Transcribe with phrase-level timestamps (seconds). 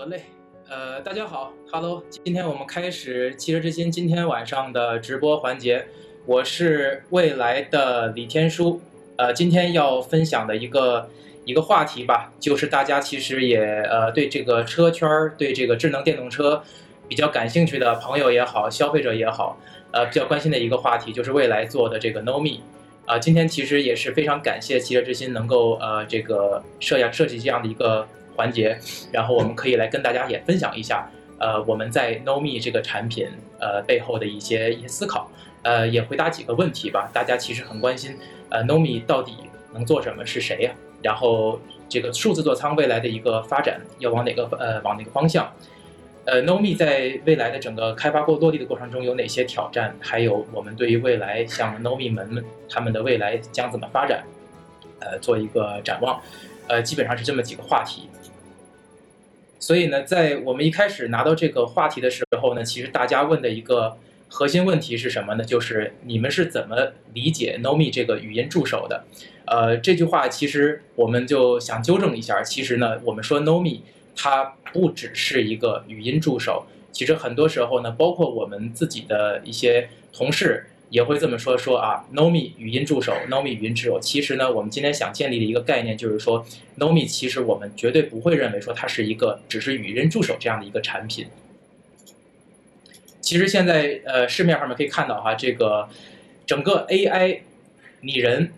[0.00, 0.22] 得嘞，
[0.70, 5.84] 呃，大家好，Hello，今天我们开始汽车之心今天晚上的直播环节，
[6.24, 8.80] 我是未来的李天书，
[9.16, 11.10] 呃，今天要分享的一个
[11.44, 16.62] 一个话题吧，就是大家其实也呃对这个车圈儿，对这个智能电动车
[17.06, 19.60] 比较感兴趣的朋友也好，消费者也好，
[19.92, 22.60] 呃，比较关心的一个话题，就是未来做的这个 NoMe。
[23.04, 28.06] 啊，今天其实也是非常感谢汽车之心能够呃这个设下设计这样的一个
[28.40, 28.78] 环节，
[29.12, 31.06] 然后我们可以来跟大家也分享一下，
[31.38, 33.28] 呃我们在 NoMe 这个产品
[33.60, 35.30] 呃背后的一些一些思考，
[35.62, 37.10] 呃也回答几个问题吧。
[37.12, 38.16] 大家其实很关心，
[38.48, 39.34] 呃 NoMe 到底
[39.74, 40.72] 能做什么，是谁呀？
[41.02, 45.52] 然后这个数字座舱未来的一个发展要往哪个呃往哪个方向？
[46.24, 49.94] 呃，NoMe 在未来的整个开发过落地的过程中有哪些挑战？
[50.00, 54.24] 还有我们对于未来像 NoMe 们他们的未来将怎么发展？
[55.00, 56.20] 呃，做一个展望。
[56.68, 58.08] 呃，基本上是这么几个话题。
[59.60, 65.44] 所以呢，在我们一开始拿到这个话题的时候呢，其实大家问的一个核心问题是什么呢？
[65.44, 69.04] 就是你们是怎么理解 NoMe 这个语音助手的？
[69.44, 72.42] 呃，这句话其实我们就想纠正一下。
[72.42, 73.82] 其实呢，我们说 NoMe。
[74.22, 83.98] 它不只是一个语音助手，其实很多时候呢，包括我们自己的一些同事也会这么说说啊，NoMe 语音助手，NoMe 语音助手。
[83.98, 86.44] 其实呢，我们今天想建立的一个概念就是说
[86.78, 91.28] ，NoMe 其实我们绝对不会认为说它是一个只是语音助手这样的一个产品。
[93.20, 95.88] 其实现在呃市面上面可以看到哈，这个
[96.46, 97.40] 整个 AI
[98.02, 98.52] 拟人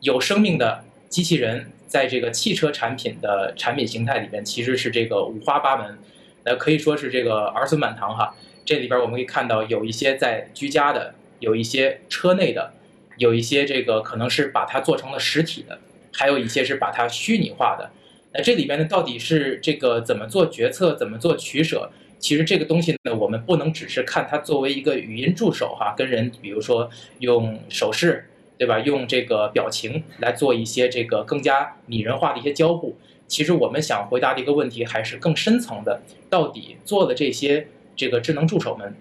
[0.00, 1.72] 有生命的机器人。
[1.88, 5.96] 在这个汽车产品的产品形态里面，其实是这个五花八门，
[6.42, 8.34] 呃，可以说是这个儿孙满堂哈。
[8.64, 12.72] 这里边我们可以看到，有一些在居家的，有一些车内的，
[13.18, 15.78] 有一些这个可能是把它做成了实体的，
[16.12, 17.90] 还有一些是把它虚拟化的。
[18.32, 21.90] 那这里边呢，到底是这个怎么做决策，怎么做取舍？
[22.18, 28.26] 其实这个东西呢，我们不能只是看它作为一个语音助手哈，跟人比如说用手势。
[28.58, 28.78] 对吧？
[28.78, 32.96] 用这个表情来做一些这个更加拟人化的一些交互。
[33.28, 38.96] 其实我们想回答的一个问题还是更深层的，到底做了这些这个智能助手们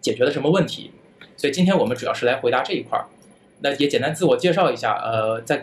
[0.00, 0.90] 解决了什么问题？
[1.36, 3.06] 所以今天我们主要是来回答这一块儿。
[3.60, 5.62] 那也简单自我介绍一下，呃，再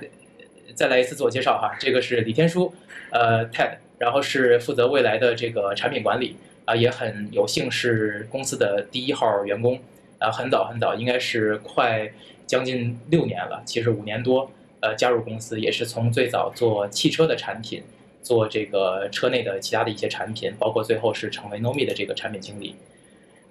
[0.74, 1.76] 再来一次自我介绍哈。
[1.80, 2.74] 这个是李天书，
[3.12, 9.80] 呃，Ted，然后是负责未来的这个产品管理啊，也很有幸是公司的第一号员工
[10.20, 12.12] 啊，很早很早，应该是快。
[12.48, 14.52] 将近六年了，其实五年多，
[14.82, 17.82] 呃，加入公司也是从最早做汽车的产品，
[18.22, 22.76] 做这个车内的其他的一些产品，包括最后是成为 Nomi 的这个产品经理。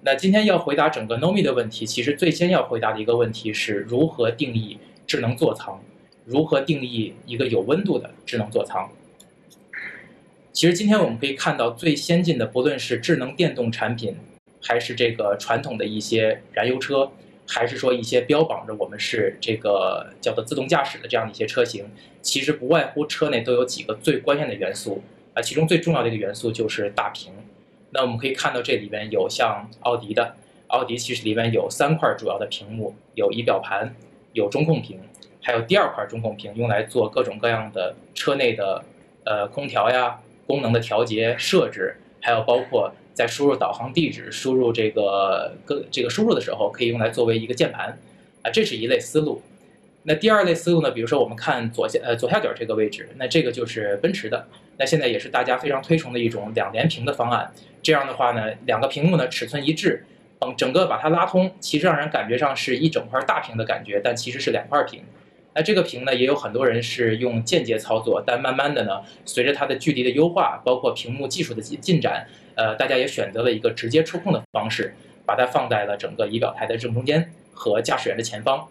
[0.03, 5.79] 那今天要回答整个 Nomi 的问题，其实最先要回答的一个问题是如何定义智能座舱，
[6.25, 8.89] 如何定义一个有温度的智能座舱。
[10.51, 14.15] 其实今天我们可以看到最先进的，不论是智能电动产品，
[14.61, 17.11] 还是这个传统的一些燃油车。
[17.47, 21.85] 还是说一些标榜着我们是这个叫做自动驾驶的这样的一些车型，
[22.21, 27.33] 其实不外乎车内都有几个最关键的元素啊，其中最重要的一个元素就是大屏。
[27.91, 30.35] 那我们可以看到这里边有像奥迪的，
[30.67, 33.93] 奥迪其实里边有三块主要的屏幕，有仪表盘，
[34.33, 34.99] 有中控屏，
[35.41, 38.83] 还有第二块中控屏用来做各种各样的车内的
[39.25, 42.93] 呃空调呀功能的调节设置，还有包括。
[43.13, 47.99] 在输入导航地址、输入这个各这个输入的时候，可以用来作为一个键盘，
[48.41, 49.41] 啊，这是一类思路。
[50.03, 50.89] 那第二类思路呢？
[50.89, 54.47] 比如说我们看左下呃左下角这个位置，那这个就是奔驰的，
[54.81, 57.51] 那现在也是大家非常推崇的一种两联屏的方案。
[57.83, 60.03] 这样的话呢，两个屏幕呢尺寸一致，
[60.39, 65.03] 嗯，整个把它拉通，其实让人感觉上是一整块大屏的感觉，但其实是两块屏。
[65.53, 72.25] 那这个屏呢，也有很多人是用间接操作，但慢慢的呢，随着它的距离的优化，包括屏幕技术的进进展。
[72.55, 74.95] 呃，大家也选择了一个直接触控的方式，
[75.27, 78.67] 把它放在了整个仪表台的正中间和驾驶员的前方。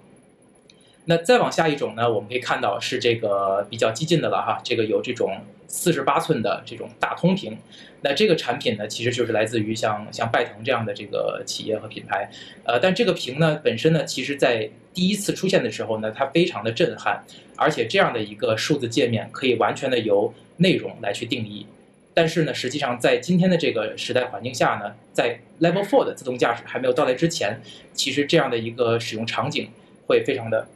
[1.11, 7.59] 那再往下一种呢，我们可以看到是这个比较激进的了哈，这个有这种四十八寸的这种大通屏。
[8.03, 12.31] 那这个产品呢，其实就是来自于像像拜腾这样的这个企业和品牌。
[12.63, 17.25] 呃，但这个屏呢本身呢，其实在第一次出现的时候呢，它非常的震撼，
[17.57, 21.67] 而且这样的一个数字界面可以完全的由内容来去定义。
[22.15, 27.61] 但是呢，实际上在今天的这个时代环境下呢，在 Level Four 的自动驾驶还没有到来之前，
[27.93, 29.69] 其实这样的一个使用场景
[30.07, 30.69] 会非常的，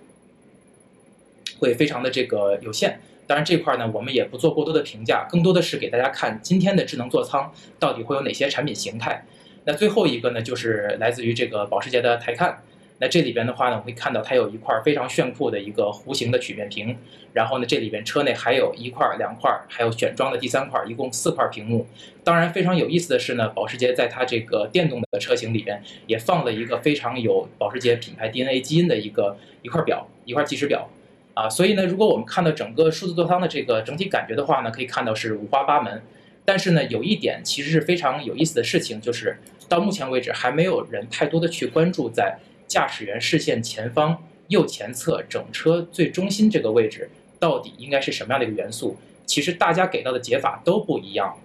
[1.65, 3.01] 会非常的这个有限。
[3.27, 9.25] 当然这块呢，我们也不做过多的评价，更多的是给大家看今天的智能座舱到底会有哪些产品形态。
[9.65, 12.63] 那最后一个呢，就是来自于这个保时捷的台看。
[12.99, 16.97] 那这里边的话呢，我们会看到它有一块非常炫酷的一个弧形的曲面屏，
[17.33, 21.87] 然后呢，这里边车内还有一块、两块，还有选装的第三块，一共四块屏幕。
[22.23, 30.89] 当然，非常有意思的是呢，保时捷在它这个电动的车型里边也放了一个非常有保时捷品牌 DNA 基因的一个一块表，一块计时表。
[31.35, 36.03] 啊，所以呢，如果我们看到整个数字座舱的这个整体感觉的话呢，可以看到是五花八门。
[36.45, 39.39] 但是呢，有一点其实是非常有意思的事情，就是
[39.69, 42.39] 到目前为止还没有人太多的去关注在。
[42.67, 47.09] 驾驶员视线前方右前侧整车最中心这个位置
[47.39, 48.97] 到底应该是什么样的一个元素？
[49.27, 51.37] 其实大家给到的解法都不一样。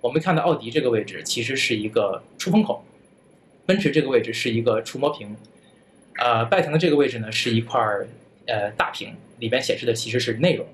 [0.00, 2.82] 我们看到奥迪这个位置其实是一个出风口，
[3.66, 5.36] 奔驰这个位置是一个触摸屏，
[6.16, 7.78] 呃，拜腾的这个位置呢是一块
[8.46, 10.64] 呃大屏，里边显示的其实是内容。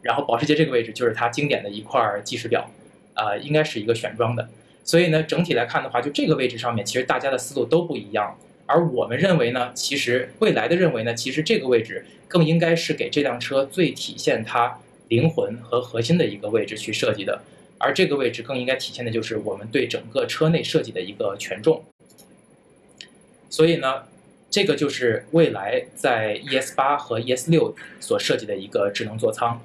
[0.00, 2.70] 然后保时捷这个位置就是它经典的一块计时表，
[3.14, 4.48] 呃，应该是一个选装的。
[4.84, 8.38] 所以呢，整体来看的话，就这个位置上面，其实大家的思路都不一样。
[8.66, 14.78] 而我们认为呢，其实未来的认为呢，其实这个位置更应该是给这辆车最体现它
[15.08, 17.42] 灵魂和核心的一个位置去设计的，
[17.78, 21.82] 而这个位置更应该体现的就是我们对整个车内设计的一个权重。
[23.48, 24.02] 所以呢，
[24.54, 29.60] 这个就是未来在 ES 八和 ES 六所设计的一个智能座舱。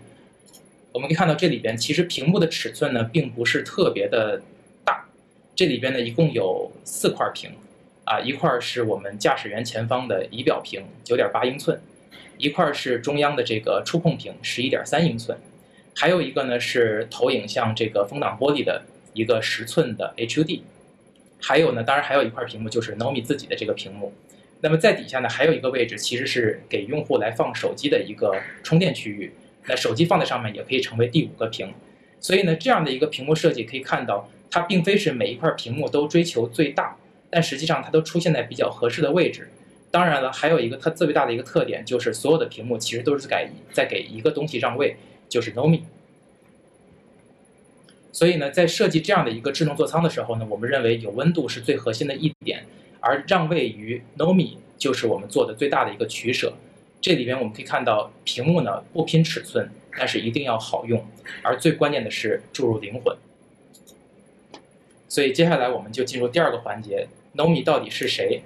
[0.91, 4.41] 我们可以看到这里边其实屏幕的尺寸呢并不是特别的
[4.83, 5.05] 大，
[5.55, 7.51] 这里边呢一共有四块屏。
[8.03, 11.77] 啊，一块是我们驾驶员前方的仪表屏，九点八英寸；
[12.39, 15.37] 一块是中央的这个触控屏，十一点三英寸；
[15.95, 18.81] 还有一个呢是投影像这个风挡玻璃的
[19.13, 20.61] 一个十寸的 HUD；
[21.39, 24.11] 还有呢，当然还有一块屏幕就是 Nomi 自己的这个屏幕。
[24.61, 28.33] 那么在底下呢，还有一个位置其实是给用户来放手机的一个
[28.63, 29.31] 充电区域。
[29.67, 31.73] 那手机放在上面也可以成为第五个屏。
[32.19, 36.97] 所以呢，这样的一个屏幕设计可以看到，它并非是每一块屏幕都追求最大。
[37.29, 39.49] 但实际上，它都出现在比较合适的位置。
[39.91, 44.97] 当然了，还有一个它特别大的一个特点，就是所有的屏幕其实都是在在给一个东西让位，
[45.29, 45.81] 就是 Nomi。
[48.11, 52.65] 所以呢，在设计这样的一个智能座舱的时候呢，我们认为有温度是最核心的一点，
[52.99, 56.53] 而让位于 Nomi 就是我们做的最大的一个取舍。
[57.01, 61.05] 这里边我们可以看到，屏幕呢不拼尺寸，但是一定要好用，
[61.41, 63.15] 而最关键的是注入灵魂。
[65.07, 67.07] 所以接下来我们就进入第二个环节。
[67.35, 68.41] Nomi 到底是谁？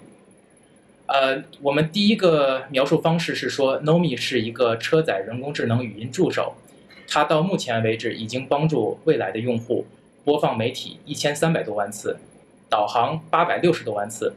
[1.07, 6.55] 呃，我们第一个描述方式是说，Nomi 是一个车载人工智能语音助手，
[7.07, 9.85] 它到目前为止已经帮助未来的用户
[10.23, 12.17] 播放媒体一千三百多万次，
[12.73, 14.33] 导航八百六十多万次，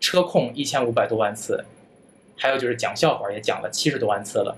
[0.00, 1.66] 车控一千五百多万次，
[2.34, 4.56] 还有就是讲笑话也讲了七十多万次了。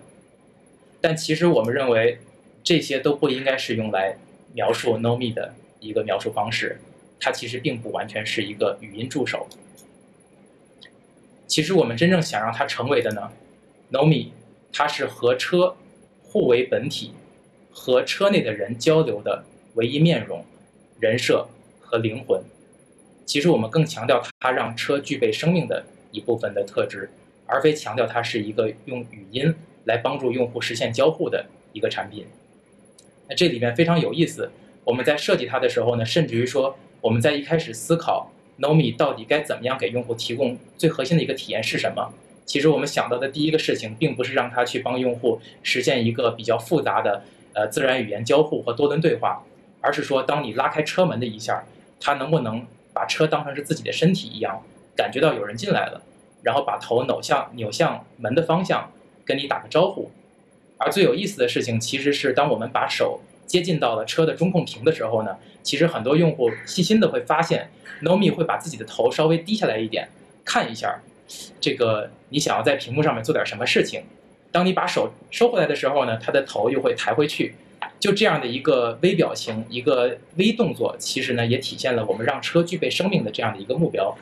[1.00, 2.20] 但其实我们认为，
[2.62, 4.16] 这些都不应该是用来
[4.54, 6.80] 描述 Nomi 的一个描述方式。
[7.18, 9.48] 它其实并不完全是一个语音助手。
[11.48, 13.32] 其实我们真正想让它成为的呢
[13.90, 14.28] ，Nomi，
[14.72, 15.74] 它是和车
[16.22, 17.10] 互为本体，
[17.72, 20.44] 和车内的人交流的唯一面容、
[21.00, 21.48] 人设
[21.80, 22.40] 和灵魂。
[23.30, 27.08] 其实我们更强调它让车具备生命的一部分的特质，
[27.46, 29.54] 而非强调它是一个用语音
[29.84, 32.26] 来帮助用户实现交互的一个产品。
[33.28, 34.50] 那这里面非常有意思，
[34.82, 36.76] 我们在设计它的时候呢，甚至于说。
[37.02, 42.12] 我们在一开始思考 Nomi 到底该怎么样给用户提供最核心的一个体验是什么？
[42.44, 47.22] 其实我们想到的第一个事情，并不是让它去帮用户实现一个比较复杂的
[47.54, 49.42] 呃自然语言交互和多轮对话，
[49.80, 51.64] 而是说，当你拉开车门的一下，
[51.98, 54.62] 它能不能把车当成是自己的身体一样，
[54.96, 56.02] 感觉到有人进来了，
[56.42, 58.90] 然后把头扭向扭向门的方向，
[59.24, 60.10] 跟你打个招呼。
[60.78, 65.36] 而最有意思的事情，其实是当我们把手接近到了车的中控屏的时候呢。
[65.62, 67.68] 其实很多用户细心的会发现
[68.02, 70.08] ，Nomi 会把自己的头稍微低下来一点，
[70.42, 71.02] 看一下，
[71.60, 74.04] 这个你想要在屏幕上面做点什么事情。
[74.50, 77.54] 当你把手收回来的时候呢，他的头又会抬回去。
[77.98, 84.16] 就这样的一个微表情，一个微动作，其实呢也体现了我们让车具备生命的这样的一个目标。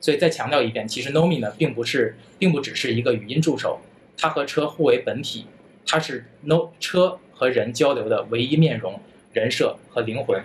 [0.00, 3.80] 所以再强调一遍，其实 Nomi 呢并不是，并不只是一个语音助手，
[4.16, 5.46] 它和车互为本体，
[5.86, 9.00] 它是 No 车和人交流的唯一面容。
[9.32, 10.42] 人设和灵魂。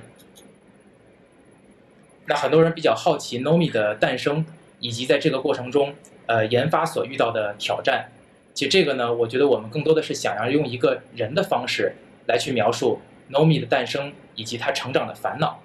[2.25, 4.45] 那很多人比较好奇 Nomi 的诞生，
[4.81, 8.09] 以及在这个过程中，呃，研发所遇到的挑战。
[8.53, 11.95] 其实这个呢，我觉得我们更多的是想要用一个人的方式
[12.27, 12.99] 来去描述
[13.31, 15.61] Nomi 的诞生以及他成长的烦恼。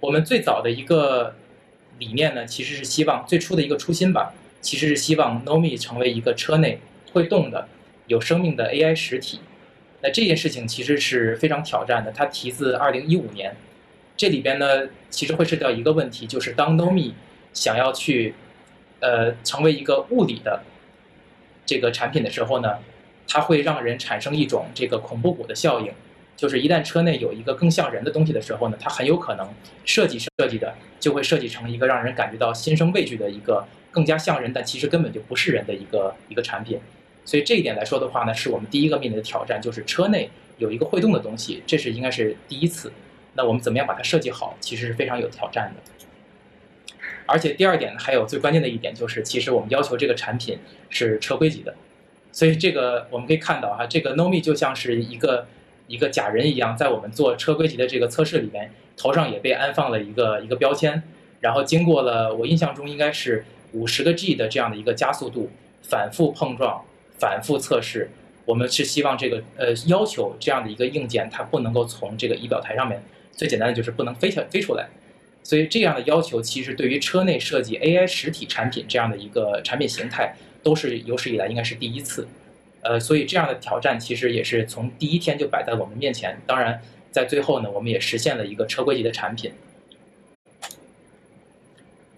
[0.00, 1.34] 我们最早的一个
[1.98, 6.80] 理念呢，其实是希望最初的一个初心吧，其实是希望 Nomi 成为一个车内
[7.12, 7.68] 会动的、
[8.08, 9.40] 有生命的 AI 实体。
[10.02, 12.10] 那这件事情其实是非常挑战的。
[12.10, 13.54] 它提自二零一五年，
[14.16, 17.12] 这里边呢，其实会涉及到一个问题，就是当 Nomi
[17.52, 18.34] 想要去
[19.02, 20.62] 呃成为一个物理的
[21.66, 22.78] 这个产品的时候呢，
[23.28, 25.92] 它会让人产生一种这个恐怖谷的效应。
[26.34, 29.46] 就是一旦车内有一个更像人的东西的时候呢，它很有可能
[29.84, 36.80] 设计设计的就会设计成一个让人感觉到心生畏惧的一个更加像人，但其实根本就不是人的一个一个产品。
[37.24, 40.28] 所以这一点来说的话呢，是我们第一个面临的挑战，就是车内
[40.58, 42.90] 有一个会动的东西，这是应该是第一次。
[43.34, 46.01] 那我们怎么样把它设计好，其实是非常有挑战的。
[47.32, 50.58] 而且第二点还有最关键的一点就是，其实我们要求这个产品
[50.90, 51.74] 是车规级的。
[52.30, 55.46] 所以这个我们可以看到哈，这个 NoMe 就像是一个。
[55.88, 61.02] 一个假人一样，在我们做车规级的这个测试里面，头上也被安放了一个一个标签，
[61.40, 65.50] 然后经过了我印象中应该是五十个 G 的这样的一个加速度，
[65.82, 66.82] 反复碰撞，
[67.18, 68.08] 反复测试。
[68.46, 74.88] 我们是希望这个呃要求这样的一个硬件，它不能够从这个仪表台上面，最简单的就是不能飞起飞出来。
[75.42, 82.28] 所以这样的要求，其实对于车内设计 AI 实体产品这样的一个产品形态，都是有史以来应该是第一次。
[82.82, 86.40] 呃，所以这样的挑战其实也是从第一天就摆在我们面前。
[86.46, 86.80] 当然，
[87.10, 89.52] 在最后呢，我们也实现了一个车规级的产品。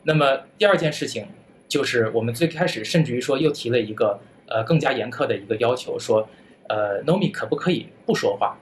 [0.05, 1.27] 那么第二件事情
[1.67, 6.29] 就是，我们最开始甚至于说又提了一个呃更加严苛的一个要求，说
[6.69, 8.59] 呃，Nomi 可不可以不说话？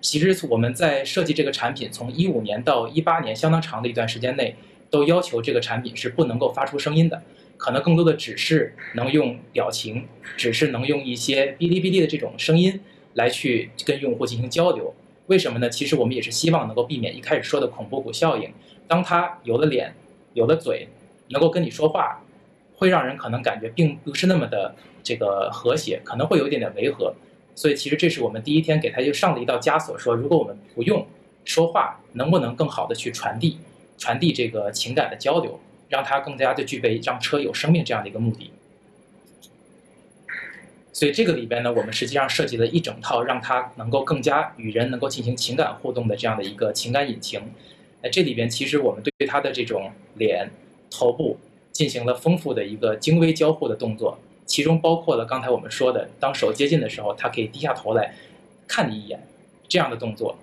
[0.00, 4.56] 其实我们在设计这个产品，从一五年到一八年相当长的一段时间内，
[4.88, 7.22] 都要求这个产品是不能够发出声音的。
[7.56, 12.80] 可能更多的只是能用表情，只是能用一些哔哩哔哩的这种声音
[13.12, 14.94] 来去跟用户进行交流。
[15.26, 15.68] 为什么呢？
[15.68, 18.50] 其实我们也是希望能够避免一开始说的恐怖谷效应。
[18.88, 19.94] 当他有了脸，
[20.32, 20.88] 有了嘴，
[21.28, 22.24] 能够跟你说话，
[22.74, 27.14] 会让人可能感觉并不是那么的这个和谐，可能会有一点点违和。
[27.60, 31.06] 所以其实这是我们第一天给他就上了一道枷锁，说如果我们不用
[31.44, 33.58] 说话，能不能更好的去传递
[33.98, 35.60] 传递这个情感的交流？
[35.90, 38.50] 让它更加的具备让车有生命这样的一个目的，
[40.90, 47.42] 所以这个里边呢，我们实际上设计了一整套让它能够更加与人能够进行情感互动的这样的一个情感引擎。
[48.02, 50.48] 那这里边其实我们对它的这种脸、
[50.88, 51.36] 头部
[51.72, 54.18] 进行了丰富的一个精微交互的动作，
[54.50, 58.12] 其中包括了刚才我们说的，当手接近的时候，它可以低下头来
[58.66, 59.22] 看你一眼
[59.68, 60.36] 这样的动作。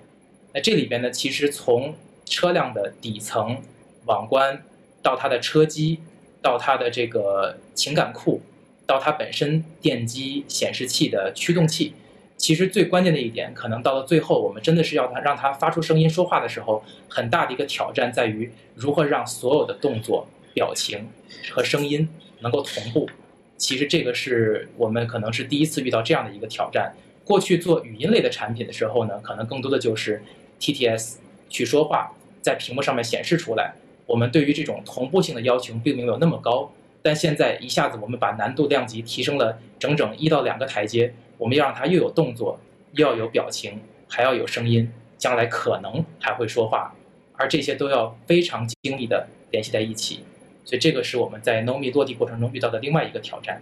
[0.54, 3.62] 那这里边呢，其实从车辆的底层
[4.06, 4.64] 网关。
[5.04, 6.00] 到它的车机，
[6.42, 8.42] 到它的这个情感库，
[8.86, 11.94] 到它本身电机显示器的驱动器，
[12.36, 21.08] 其实最关键的一点，可能到了最后，我们真的是要它让它发出声音说话的时候，很大的一个挑战在于如何让所有的动作、表情
[21.52, 22.10] 和声音
[22.42, 23.10] 能够同步。
[23.58, 26.94] 其实这个是我们可能是第一次遇到这样的一个挑战。
[27.26, 30.22] 过去做语音类的产品的时候呢，可能更多的就是
[30.60, 31.16] TTS
[31.50, 32.12] 去说话，
[32.42, 33.74] 在屏幕上面显示出来。
[34.06, 36.72] 我们对于这种同步性的要求并没有那么高，
[37.02, 41.14] 但现在一下子我们把难度量级提升了整整一到两个台阶。
[41.38, 42.58] 我们要让它又有动作，
[42.94, 46.96] 又要有表情，还要有声音，将来可能还会说话，
[47.34, 50.24] 而这些都要非常精密的联系在一起。
[50.68, 53.62] 所以这个是我们在 Nomi 落地过程中遇到的另外一个挑战。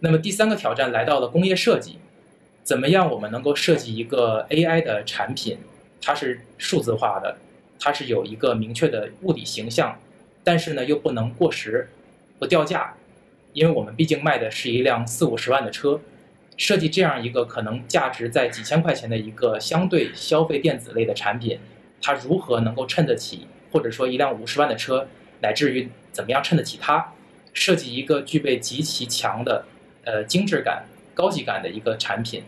[0.00, 1.96] 那么第三个挑战来到了工业设计，
[2.62, 5.56] 怎么样我们能够设计一个 AI 的产品，
[6.02, 7.38] 它是数字化的？
[7.78, 9.98] 它是有一个明确的物理形象，
[10.44, 11.88] 但是呢又不能过时，
[12.38, 12.94] 不掉价，
[13.54, 16.02] 因为我们毕竟卖的是一辆四五十万的车，
[16.58, 21.58] 设计这样一个可能价值在几千块钱的一个相对消费电子类的产品，
[22.02, 25.06] 它如何能够衬得起，或者说一辆五十万的车，
[25.40, 27.12] 乃至于怎么样衬得起它，
[27.52, 29.64] 设计一个具备极其强的
[30.04, 30.84] 呃精致感、
[31.14, 32.42] 高级感的一个产品，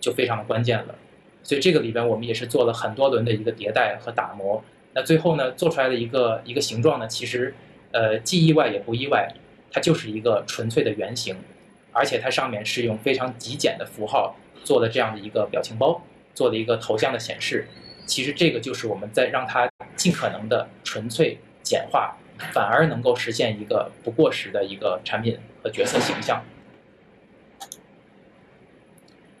[0.00, 0.94] 就非常的关键了。
[1.42, 7.54] 所以这个里边我们也是做了很多轮的一个迭代和打磨，那最后呢做出来的一个一个形状呢，其实，
[7.92, 9.32] 呃既意外也不意外，
[9.70, 11.36] 它就是一个纯粹的圆形，
[11.92, 16.02] 而且它上面是用非常极简的符号做的这样的一个表情包，
[16.34, 17.68] 做的一个头像的显示，
[18.06, 22.16] 其实这个就是我们在让它尽可能的纯粹简化，
[22.52, 26.42] 反而能够实现一个不过时的一个产品和角色形象。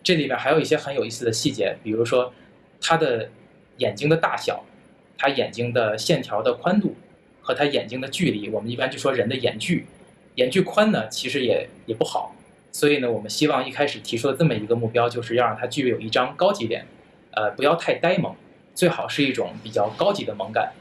[0.02, 2.32] 这里面还有一些很有意思的细节，比如说，
[2.80, 3.28] 他的
[3.78, 4.64] 眼睛的大小，
[5.18, 6.94] 他眼睛的线条的宽度，
[7.40, 9.86] 和他眼睛的距离，我们一般就说人的眼距，
[10.36, 12.36] 眼距宽呢，其实也也不好，
[12.70, 16.86] 所以呢，我们希望一开始提出的这么一个目标，就是要让它具备有一张高级脸，
[17.32, 18.36] 呃，不要太呆萌，
[18.76, 20.72] 最好是一种比较高级的萌感，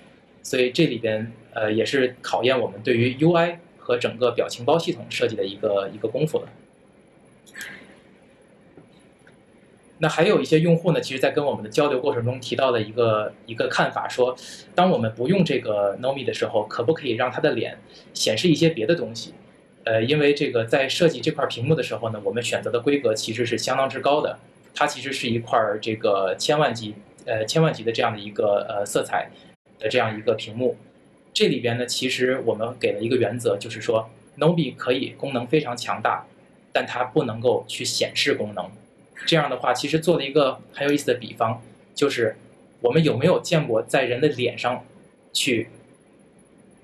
[0.43, 6.49] 所以这里边呃也是考验我们对于 UI 和整个表情包系统设计的一个一个功夫了。
[9.99, 14.35] 那还有一些用户呢，其实在跟我们的交流过程中提到了一个一个看法，说，
[14.75, 17.77] 当我们不用这个 Nomi 的时候，可不可以让他的脸
[18.13, 19.33] 显示一些别的东西？
[19.85, 24.37] 呃，因为这个在设计这块屏幕的时候呢，我们选择的规格其实是相当之高的，
[24.73, 26.93] 它其实是一块这个千万级
[27.25, 29.29] 呃千万级的这样的一个呃色彩
[29.79, 30.77] 的这样一个屏幕。
[31.34, 36.25] 这里边呢，其实我们给了一个原则，就是说 Nomi 可以功能非常强大，
[36.72, 38.70] 但它不能够去显示功能。
[39.25, 41.62] 这样的话，其实做了一个很有意思的比方，
[41.94, 42.38] 就是
[42.79, 44.86] 我们有没有见过在人的脸上
[45.34, 45.70] 去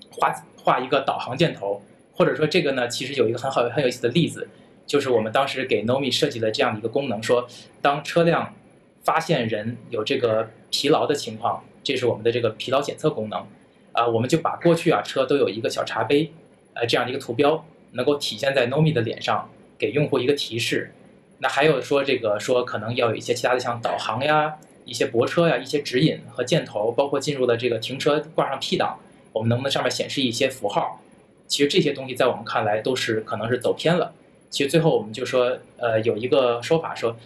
[0.10, 1.82] 画画一个导航箭头？
[2.14, 4.48] 或者说这个呢，其实有一个很好很有意思的例子，
[4.86, 7.48] 就是我们当时给 Nomi 设计了这样的一个功能，说
[7.82, 8.54] 当车辆
[9.03, 13.46] 发现人有这个疲劳的情况，这是我们的这个疲劳检测功能，
[13.91, 16.31] 啊，我们就把过去啊车都有一个小茶杯，
[16.74, 20.93] 呃这样的一个图标，能够体现在 Nomi 的脸上，给用户一个提示。
[21.39, 29.00] 那还有说这个说可能要有一些其他的像导航呀、一些泊车呀、一些指引和箭头，包括进入了这个停车挂上 P 档，
[29.34, 31.01] 我们能不能上面显示一些符号？
[31.48, 34.13] 其实这些东西在我们看来都是可能是走偏了。
[34.51, 37.17] 其实最后我们就说，呃，有一个说法说，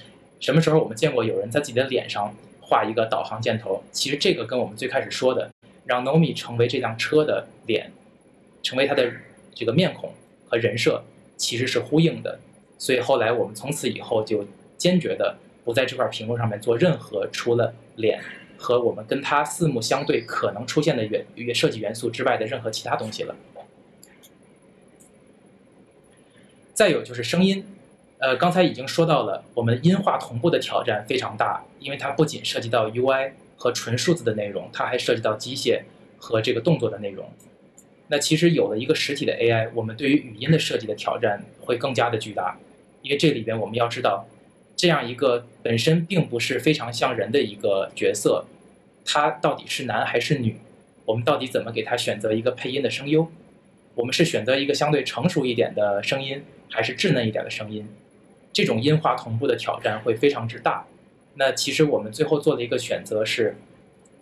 [0.45, 3.83] 什么时候我们见过有人在自己的脸上画一个导航箭头？
[3.91, 5.49] 其实这个跟我们最开始说的，
[5.85, 7.91] 让 Nomi 成为这辆车的脸，
[8.61, 9.11] 成为它的
[9.55, 10.13] 这个面孔
[10.47, 11.03] 和人设，
[11.35, 12.37] 其实是呼应的。
[12.77, 14.45] 所以后来我们从此以后就
[14.77, 18.21] 坚决的不在这块屏幕上面做任何除了脸
[18.55, 23.35] 和我们跟它四目相对可能出现的元元设计元素之外的任何其他东西了。
[26.75, 27.65] 再有就是声音，
[28.17, 35.81] 呃，刚才已经说到了，我们音画同步的挑战非常大，因为它不仅涉及到 UI 和纯数字的内容，它还涉及到机械
[36.17, 37.29] 和这个动作的内容。
[38.07, 42.57] 那其实有了一个实体的 AI，我们对于语音的设计的挑战会更加的巨大。
[43.01, 44.25] 因为这里边我们要知道，
[44.75, 48.45] 这样一个本身并不是非常像人的一个角色，
[49.03, 50.57] 他到底是男还是女？
[51.05, 53.27] 我们到底怎么给他选择一个配音的声优？
[53.93, 57.87] 我们是选择一个相对成熟一点的声音，还是稚嫩一点的声音？
[58.55, 60.87] 这种音画同步的挑战会非常之大。
[61.33, 63.57] 那其实我们最后做的一个选择是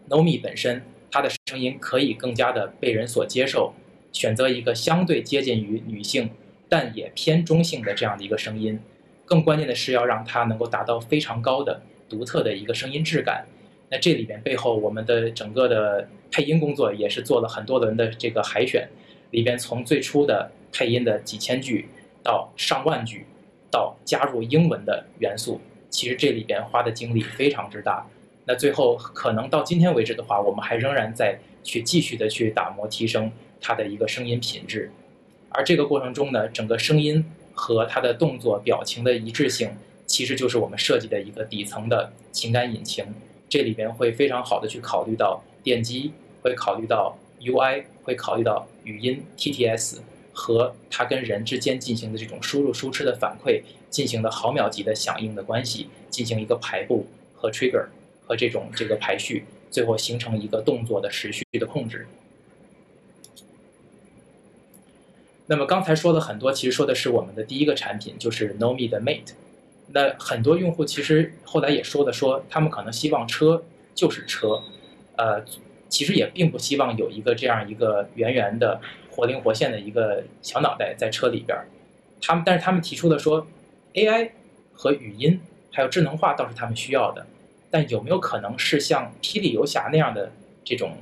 [0.09, 0.81] ，Nomi 本身
[1.11, 3.75] 它的声音可以更加的被人所接受，
[4.11, 6.31] 选择一个相对接近于女性。
[6.67, 8.79] 但也偏中性的这样的一个声音，
[9.27, 13.45] 更关键的是要让它能够达到非常高的独特的一个声音质感。
[13.91, 18.89] 那这里边背后我们的整个的配音工作也是做了很多轮的这个海选，
[19.29, 21.87] 里边从最初的配音的几千句
[22.23, 23.27] 到上万句，
[23.73, 25.59] 到加入英文的元素，
[25.89, 28.07] 其实这里边花的精力非常之大。
[28.45, 34.91] 那最后可能到今天为止的话，我们还仍然在去继续的去打磨提升它的一个声音品质。
[35.49, 39.71] 而这个过程中呢，整个声音和它的动作、表情的一致性，
[40.05, 43.03] 其实就是我们设计的一个底层的情感引擎。
[43.49, 46.11] 这里边会非常好的去考虑到电机，
[46.43, 49.99] 会考虑到 UI，会考虑到语音 TTS
[50.33, 57.85] 和它跟人之间进行的这种输入输出的反馈，进行的毫秒级的响应的关系，进行一个排布和 trigger
[58.25, 62.07] 和这种这个排序，最后形成一个动作的时序的控制。
[65.45, 69.33] 那么刚才说了很多，其实说的是我们的第一个产品，就是 Nomi 的 Mate。
[69.87, 74.61] 那很多用户其实后来也说的，说他们可能希望车就是车，
[75.17, 75.43] 呃，
[75.89, 78.79] 其实也并不希望有一个这样一个圆圆的、
[79.13, 81.67] 活灵活现的一个小脑袋在车里边儿。
[82.19, 83.45] 他们但是他们提出的说
[83.93, 84.31] ，AI
[84.73, 85.39] 和语音
[85.71, 87.27] 还有智能化倒是他们需要的，
[87.69, 90.31] 但有没有可能是像霹雳游侠那样的
[90.63, 90.97] 这种，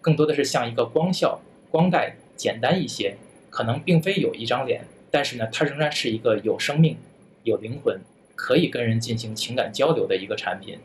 [0.00, 3.16] 更多的是像一个光效、光带简单一些？
[3.48, 6.96] 可能并非有一张脸，但是呢，它仍然是一个有生命、
[7.44, 8.00] 有灵魂，
[8.34, 10.78] 可以跟人进行情感交流的一个产品。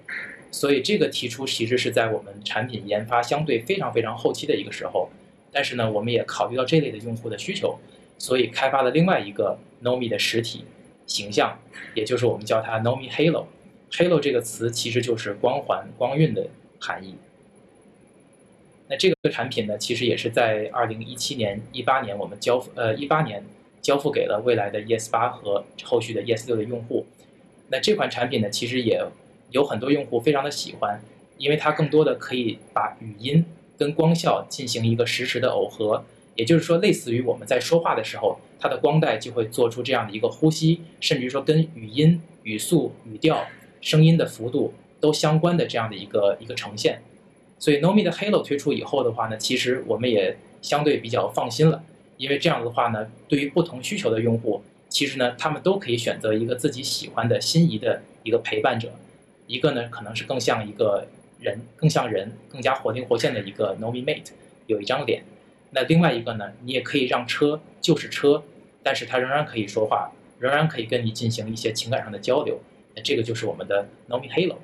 [0.51, 5.09] 所以这个提出其实是在我们产品研发相对非常非常后期的一个时候，
[5.51, 7.77] 但是呢，我们也考虑到这类的用户的需求，
[8.17, 10.65] 所以开发了另外一个 Nomi 的实体
[11.05, 11.57] 形象，
[11.95, 13.45] 也就是我们叫它 Nomi Halo。
[13.91, 16.47] Halo 这个词其实就是光环、光晕的
[16.79, 17.15] 含义。
[18.89, 23.43] 那这个产品呢，其实也是在二零一七年、一八年，我们交付呃一八年
[23.81, 27.05] 交付给了未来的 ES 八和后续的 ES 六的用户。
[27.69, 29.01] 那这款产品呢，其实也
[29.51, 31.01] 有很多用户非常的喜欢，
[31.37, 33.45] 因为它更多的可以把语音
[33.77, 36.03] 跟光效进行一个实时的耦合，
[36.35, 43.45] 也就是说，类似于我们在说话的时候，它的光带就会做出这样的一个呼吸，甚至于说跟语音、语速、语调、
[43.81, 47.01] 声音的幅度都相关的这样的一个一个呈现。
[47.59, 51.83] 所以 Nomi 的 Halo 推出以后的话呢，其实我们也相对比较放心了，
[52.17, 58.89] 因为这样的话呢，对于不同需求的用户，其实呢，他们都可以选择一个自己喜欢的心仪的一个陪伴者，
[59.47, 61.07] 一个呢可能是更像一个
[61.39, 64.31] 人，更像人，更加活灵活现的一个 Nomi Mate，
[64.65, 65.23] 有一张脸。
[65.71, 68.43] 那另外一个呢，你也可以让车就是车，
[68.81, 72.59] 但是它仍然可以说话，仍然可以跟你进行一些情感上的交流。
[72.95, 74.55] 那这个就是我们的 Nomi Halo。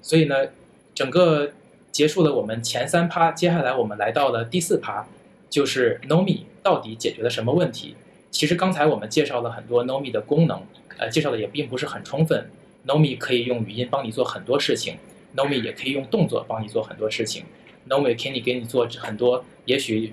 [0.00, 0.48] 所以呢，
[0.94, 1.52] 整个
[1.92, 5.06] 结束了我们前三趴，接下来我们来到了第四趴，
[5.48, 7.96] 就是 Nomi 到底解决了什么问题？
[8.32, 10.60] 其实刚才我们介绍了很多 Nomi 的功能，
[10.96, 12.50] 呃，介绍的也并不是很充分。
[12.86, 14.96] Nomi 可以用语音帮你做很多事情
[15.36, 17.44] ，Nomi 也可以用动作帮你做很多事情
[17.88, 20.12] ，Nomi 可以给你做很多也许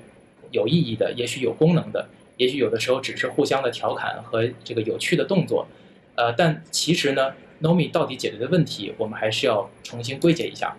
[0.51, 5.65] 有意义的，也许有功能的，也许有的时候只是互相的调侃和这个有趣的动作，
[6.13, 7.33] 呃，但其实呢。
[7.61, 10.77] Nomi 到底解决的问题，我们还是要重新归结一下。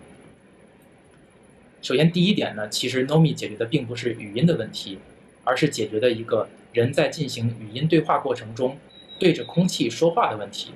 [1.83, 4.97] 首先，第一点呢，其实 Nomi 解决的并不是语音的问题，
[5.43, 8.77] 而是解决的一个人在进行语音对话过程中
[9.19, 10.71] 对着空气说话的问题。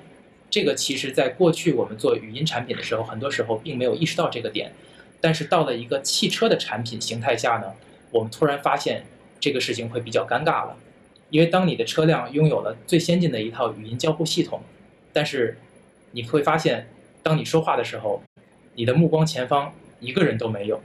[0.48, 4.72] 这个其实在过去我们做语音产品的时候，很多时候并没有意识到这个点，
[5.20, 7.74] 但是到了一个汽车的产品形态下呢，
[8.12, 9.04] 我们突然发现
[9.40, 10.76] 这个事情会比较尴尬了，
[11.30, 14.62] 因为当你的车辆拥有了最先进的一套语音交互系统，
[15.12, 15.58] 但是
[16.12, 16.88] 你会发现，
[17.22, 18.22] 当你说话的时候，
[18.76, 20.80] 你的目光前方一个人都没有，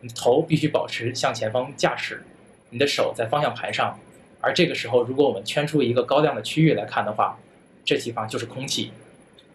[0.00, 2.24] 你头必须保持向前方驾驶，
[2.70, 3.98] 你的手在方向盘上，
[4.40, 7.38] 而这个时候，如果我们圈出一个高亮的区域来看的话，
[7.84, 8.90] 这地方就是空气，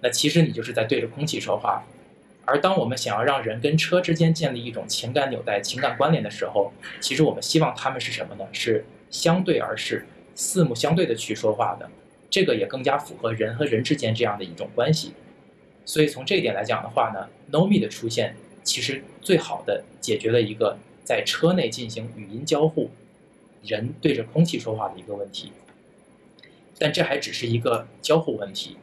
[0.02, 1.84] 那其实你就是在对着空气说话。
[2.46, 6.72] 而当我们想要让人跟车之间建立一种情感纽带、情感关联的时候，
[7.02, 8.46] 其实我们希望他们是什么呢？
[8.52, 11.90] 是相对而视、四目相对的去说话的。
[12.30, 15.14] 这个也更加符合人和人之间这样的一种关系，
[15.86, 22.92] 所以从这一点来讲的话呢，Nomi 的出现其实最好的解决了一个在车内进行语音交互、
[23.68, 25.52] 人对着空气说话的一个问题。
[26.78, 28.76] 但这还只是一个交互问题，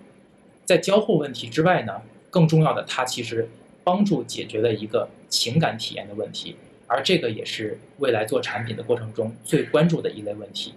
[0.64, 3.49] 在交互问题之外呢，更重要的，它其实
[3.85, 10.73] 帮助解决了一个情感体验的问题，而这个也是未来做产品的过程中最关注的一类问题。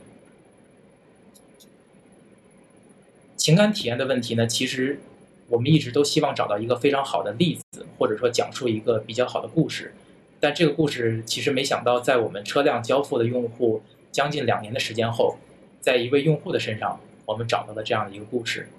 [3.38, 5.00] 情感体验的问题呢，其实
[5.48, 9.94] 我们一直都希望找到一个非常好的例子，或者说讲述一个比较好的故事。
[10.40, 13.82] 但这个故事其实没想到，在我们车辆交付的用户
[14.16, 15.38] 将近两年的时间后，
[15.82, 18.70] 在一位用户的身上，我们找到了这样的一个故事。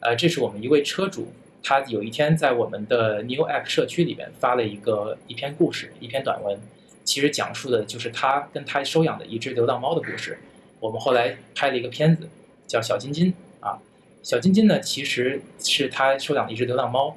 [0.00, 1.28] 呃，这是我们一位车主，
[1.62, 6.58] 他有一天在我们的 New App 社区里面发了一个一篇故事，一篇短文，
[7.04, 10.36] 其实讲述的就是他跟他收养的一只流浪猫的故事。
[10.80, 12.28] 我们后来拍了一个片子，
[12.66, 13.32] 叫《小金金》
[13.64, 13.78] 啊。
[14.24, 17.16] 小金金呢，其实是他收养的一只流浪猫，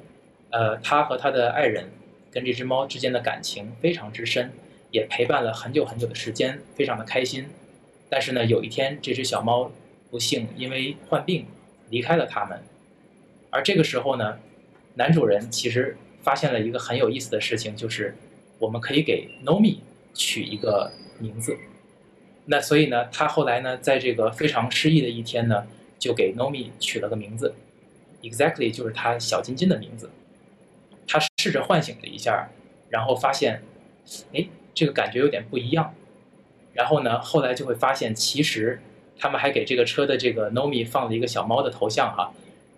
[0.50, 1.90] 呃，他和他的爱人
[2.30, 4.52] 跟这只猫之间的感情非常之深，
[4.92, 7.48] 也陪伴了很久很久的时间，非常的开心。
[8.14, 9.72] 但是呢，有一天这只小猫
[10.08, 11.46] 不幸因为患病
[11.90, 12.62] 离开了他们，
[13.50, 14.38] 而这个时候呢，
[14.94, 18.14] 男主人其实发现了一个很有意思的事情，就是
[18.60, 19.78] 我们可以给 Nomi
[20.14, 21.58] 取一个名字。
[22.44, 25.66] 那所以呢，他后来呢，在这个非常失意的一天呢。
[25.96, 27.54] 就给 Nomi 取了个名字
[28.20, 30.10] ，Exactly 就是他小金金的名字。
[31.06, 32.50] 他试着唤醒了一下，
[32.90, 33.62] 然后发现，
[34.34, 35.94] 哎，这个感觉有点不一样。
[36.74, 38.80] 然后呢，后来就会发现，其实
[39.18, 42.32] 他们还给这个车的这个 Nomi 放了一个小猫的头像哈，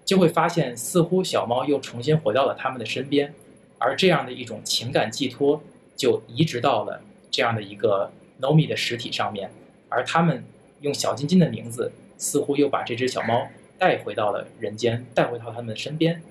[0.04, 3.35] 就会发现似乎小猫又重新回到了他们的身边，
[3.78, 5.61] 而这样的一种情感寄托
[5.96, 9.50] 就移植到了这样的一个 Nomi 的实体上面，
[9.88, 10.44] 而他们
[10.82, 11.90] 用小金金的名字。
[12.18, 13.46] 似乎又把这只小猫
[13.78, 16.22] 带回到了人间，带回到他们的身边，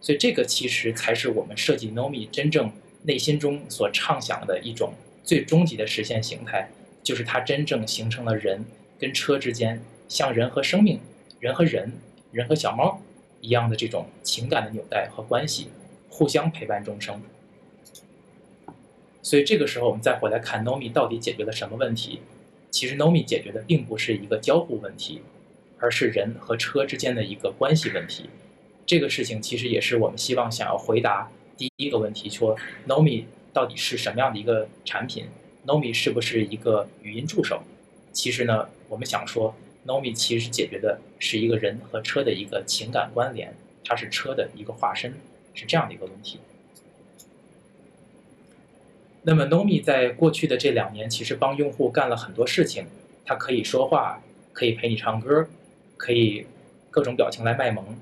[0.00, 6.70] 所以这个其实才是我们设计 Nomi 真正内心中所畅想的一种最终极的实现形态，
[7.08, 8.66] 就是它真正形成了人
[8.98, 11.00] 跟车之间像人和生命、
[11.40, 11.90] 人和人、
[12.32, 13.00] 人和小猫
[13.40, 15.68] 一样的这种情感的纽带和关系，
[16.10, 17.22] 互相陪伴终生。
[19.22, 22.20] 所以这个时候我们再回来看 Nomi 到底解决了什么问题。
[22.70, 25.22] 其实 Nomi 解决的并不是一个交互问题，
[25.78, 28.28] 而是人和车之间的一个关系问题。
[28.84, 32.54] 这个事情其实也是我们希望想要回答第一个问题：说
[32.86, 35.24] Nomi 到底是什么样的一个产品
[35.68, 37.62] ？Nomi 是不是一个语音助手？
[38.10, 39.54] 其实呢，我们想说
[39.86, 43.54] ，Nomi 其实解决的是一个人和车的一个情感关联，
[43.84, 45.12] 它是车的一个化身，
[45.52, 46.40] 是这样的一个问题。
[49.24, 52.86] 那么，Nomi 在过去的这两年，其实帮用户干了很多事情。
[53.26, 54.22] 它可以说话，
[54.54, 55.46] 可以陪你唱歌，
[55.98, 56.46] 可以
[56.90, 57.94] 各种表情来卖萌。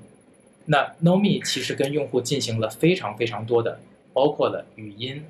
[0.67, 3.81] 那 Nomi 其实跟用户进行了非常非常多的，
[4.13, 5.25] 包括了语音，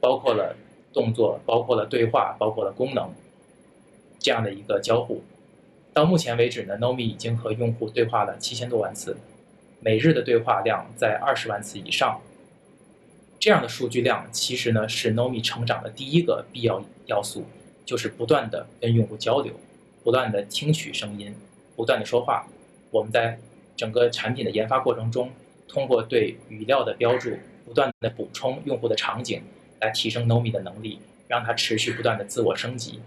[0.00, 0.56] 包括了
[0.94, 3.12] 动作，包括了对话，包括了功能
[4.18, 5.22] 这样的一个交互。
[5.92, 9.16] 到目前为止呢，Nomi 已经和用户对话了七千多万次，
[9.80, 12.20] 每日的对话量在二十万次以上。
[13.38, 17.44] 这样的数据量其实呢是 Nomi 成长的第一个必要要素，
[17.84, 19.52] 就是不断的跟用户交流，
[20.02, 21.34] 不断的听取声音，
[21.76, 22.46] 不断的说话。
[22.90, 23.38] 我们在
[23.76, 25.30] 整个产品的研发过程中，
[25.68, 27.30] 通过对语料的标注，
[27.64, 29.42] 不断的补充用户的场景，
[29.84, 33.00] 来提升 Nomi 的能力，让它持续不断的自我升级。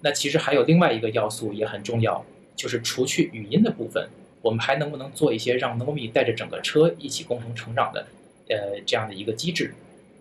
[0.00, 4.08] 那其实还有另外一个要素也很重要，就是除去语音的部分，
[4.42, 8.06] 我们还能不能做一些让 Nomi 带着整个车一起共同成长的，
[8.48, 9.74] 呃，这样的一个机制？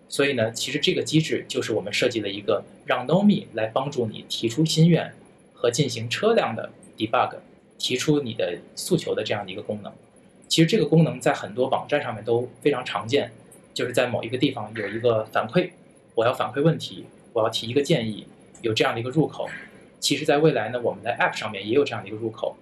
[0.07, 5.13] 所以呢，其实这个机制就是我们设计了一个让 Nomi 来帮助你提出心愿
[5.53, 7.37] 和进行车辆的 debug，
[7.77, 9.91] 提出你的诉求的这样的一个功能。
[10.47, 13.31] 其实这个功能在很多网站上面都非常常见，
[13.73, 15.69] 就是在某一个地方有一个反馈，
[16.15, 18.25] 我要反馈问题，我要提一个建议，
[18.61, 19.49] 有这样的一个入口。
[19.99, 22.55] 其实，在未来呢，我们的 App 上面也有这样的一个入口，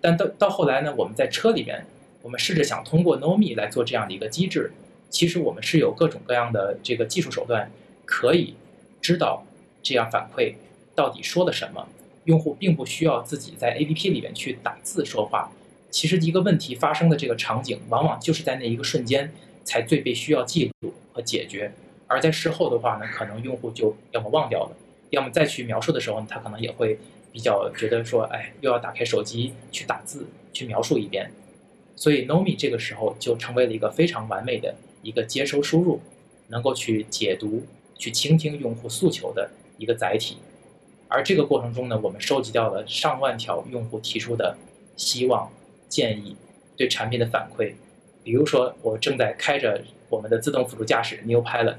[0.00, 1.86] 但到到后来呢，我们在车里面，
[2.22, 4.72] 我们试着想通过 Nomi 来做这样的一个机制。
[5.08, 7.70] 其实我们是有各种各样的这个技术手段，
[8.04, 8.54] 可以
[9.00, 9.46] 知道
[9.82, 10.54] 这样反馈
[10.94, 11.88] 到底说了什么。
[12.24, 15.50] 用户并不需要自己在 APP 里面去打字说话。
[15.90, 19.32] 其实一个问题发生的这个场景，往往就是在那一个瞬间
[19.64, 21.72] 才最被需要记录和解决。
[22.08, 24.76] 而在事后的话呢，可能用户就要么忘掉了。
[25.10, 26.98] 要么再去描述的时候，他可能也会
[27.32, 31.30] 比较觉得说，哎，又要打开手机去打字去描述一遍，
[31.96, 36.00] 所以 Nomi 这个时候就成为了一个非常完美的一个接收输入，
[36.48, 37.62] 能够去解读、
[37.96, 40.38] 去倾听用户诉求的一个载体。
[41.08, 44.58] 而这个过程中呢，我们收集到了上万条用户提出的
[44.96, 45.50] 希望、
[45.88, 46.36] 建议、
[46.76, 47.72] 对产品的反馈，
[48.22, 51.76] 比如说我正在开着我们的自动辅助驾驶 New Pilot，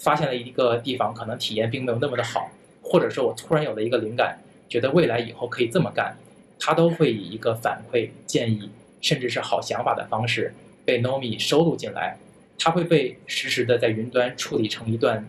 [0.00, 2.50] 发现了一个地方可能体验并没有那么的好。
[2.82, 6.16] 或者说我突然有了一个灵感，觉得未来以后可以这么干，
[6.58, 10.52] 他都会以一个反馈建议，甚至是好想法的方式
[10.84, 12.16] 被 Nomi 收录进来，
[12.58, 15.28] 它会被实时的在云端处理成一段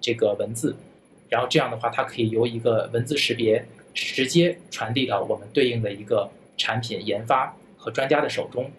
[0.00, 0.76] 这个文字，
[1.30, 8.70] 然后这样的话，它可以由一个文字识别直接传递到我们对应的一个产品研发和专家的手中，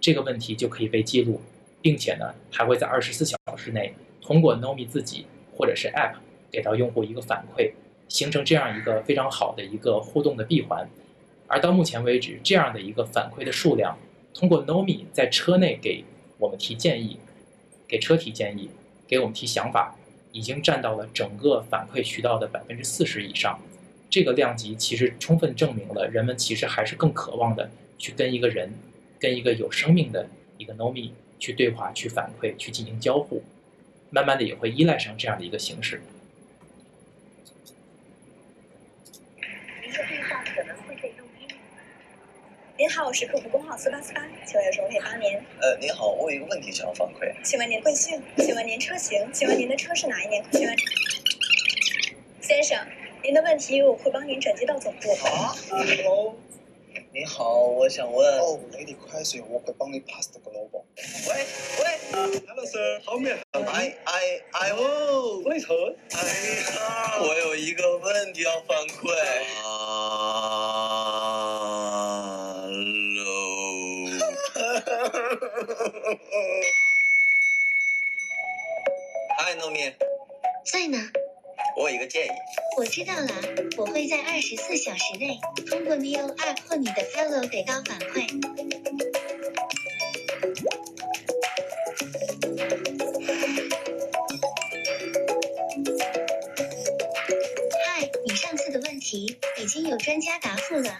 [0.00, 1.40] 这个问题就可以被记录，
[1.82, 3.94] 并且呢，还会在二十四小时内
[4.26, 6.16] 通过 Nomi 自己或者是 App。
[6.48, 7.72] 给到用户一个反馈，
[8.08, 10.88] 形成这样一个非常好的一个互动的闭环。
[11.48, 13.98] 而到目前为止，这样的一个反馈的数量，
[14.32, 16.04] 通过 Nomi 在车内给
[16.38, 17.18] 我们提建议，
[17.86, 18.70] 给车提建议，
[19.06, 19.96] 给我们提想法，
[20.32, 23.58] 已经占到了整个反馈渠道的百分之四十以上。
[24.08, 28.72] 这个量级其实充分证明了人们其实还是更渴望的去跟一个人，
[29.18, 33.42] 跟一个有生命的一个 Nomi 去对话、去反馈、去进行交互，
[34.10, 36.02] 慢慢的也会依赖上这样的一个形式。
[42.78, 45.32] 您好，我是客服工号四八四八，请问有什么可以帮您？
[45.62, 47.34] 呃，您好，我有一个问题想要反馈。
[47.42, 48.22] 请问您贵姓？
[48.36, 49.26] 请问您车型？
[49.32, 50.44] 请问您的车是哪一年？
[50.52, 50.76] 请问
[52.42, 52.78] 先生，
[53.22, 55.10] 您的问题我会帮您转接到总部。
[55.24, 56.36] 啊，Hello，
[57.16, 58.38] 你好，我想问。
[58.40, 60.82] 哦，你的 question 我会帮你 pass 这个 global。
[61.26, 61.46] 喂
[61.80, 61.86] 喂
[62.46, 65.96] ，Hello sir，how may I I I 哦，为何？
[66.12, 66.18] 哎
[66.76, 69.16] 呀，我有一个问题要反馈。
[79.38, 79.90] 嗨，糯米，
[80.70, 80.98] 在呢。
[81.76, 82.30] 我有一个建议。
[82.78, 83.28] 我知道了，
[83.76, 88.26] 我会在二十四小时内通过 Neo App 或你的 Fellow 给到反馈。
[97.84, 100.98] 嗨，你上次的问题已经有专家答复了。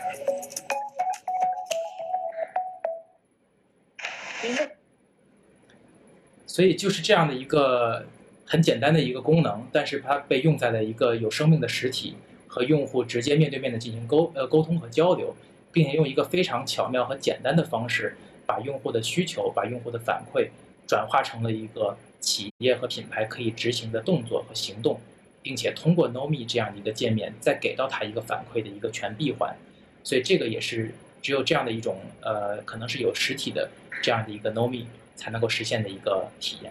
[6.47, 8.07] 所以就是这样的一个
[8.47, 12.15] 很简单的一个功能，但是它被用在了一个有生命的实体
[12.47, 15.35] 和用户直接面对面的进行沟呃沟通和交流，
[15.73, 20.49] 并且用一个非常巧妙和简单的方式，把用户的需求、把用户的反馈
[20.87, 25.01] 转化成了一个企业和品牌可以执行的动作和行动，
[25.43, 29.57] 并且通过 Nomi 这样的一个界面再给到他一个反馈的一个全闭环。
[30.05, 33.69] 所以这个也是只有这样的一种呃，可能是有实体的
[34.01, 34.85] 这样的一个 Nomi。
[35.19, 36.71] 才能够实现的一个体验。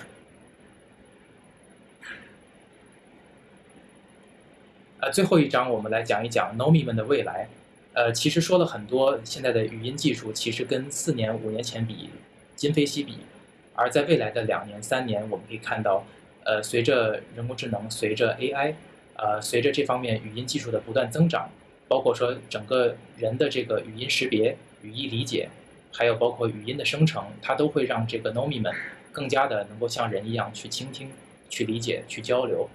[5.01, 7.49] 呃，最后一章我们来讲一讲 Nomi 们的未来。
[7.93, 12.09] 呃，其实说了很多，现在的语音技术其实跟四年、五年前比
[12.55, 13.17] 今非昔比。
[13.73, 16.05] 而在未来的两年、三年，我们可以看到，
[16.45, 18.75] 呃，随着人工智能、随着 AI，
[19.17, 21.49] 呃，随着这方面语音技术的不断增长，
[21.89, 25.49] 包括说整个人的这个语音识别、语义理解，
[25.91, 28.73] 还有包括语音的生成，它都会让这个 Nomi 们
[29.11, 31.11] 更加的能够像人一样去倾听、
[31.49, 32.69] 去理解、去交流。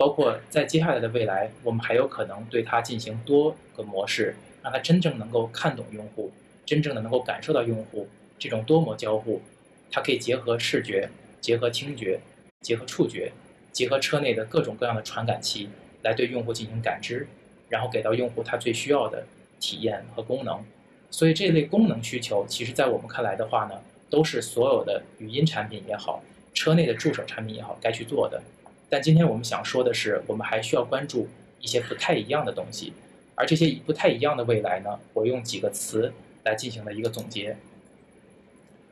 [0.00, 6.32] 包括在接下来的未来，我们还有可能对它进行多个模式，让它真正能够看懂用户，
[6.64, 8.08] 真正的能够感受到用户
[8.38, 9.42] 这种多模交互。
[9.90, 11.10] 它可以结合视觉、
[11.42, 12.18] 结合听觉、
[12.62, 13.30] 结合触觉、
[13.72, 15.68] 结合车内的各种各样的传感器，
[16.00, 17.26] 来对用户进行感知，
[17.68, 19.26] 然后给到用户他最需要的
[19.58, 20.64] 体验和功能。
[21.10, 23.74] 所以这类功能需求，其实在我们看来的话呢，
[24.08, 26.22] 都是所有的语音产品也好，
[26.54, 28.42] 车内的助手产品也好该去做的。
[28.90, 31.28] 但今天我们想说的是，我们还需要关注
[31.60, 32.92] 一些不太一样的东西，
[33.36, 36.12] 而这些不太一样的未来呢，我用几个词
[36.44, 37.56] 来进行了一个总结。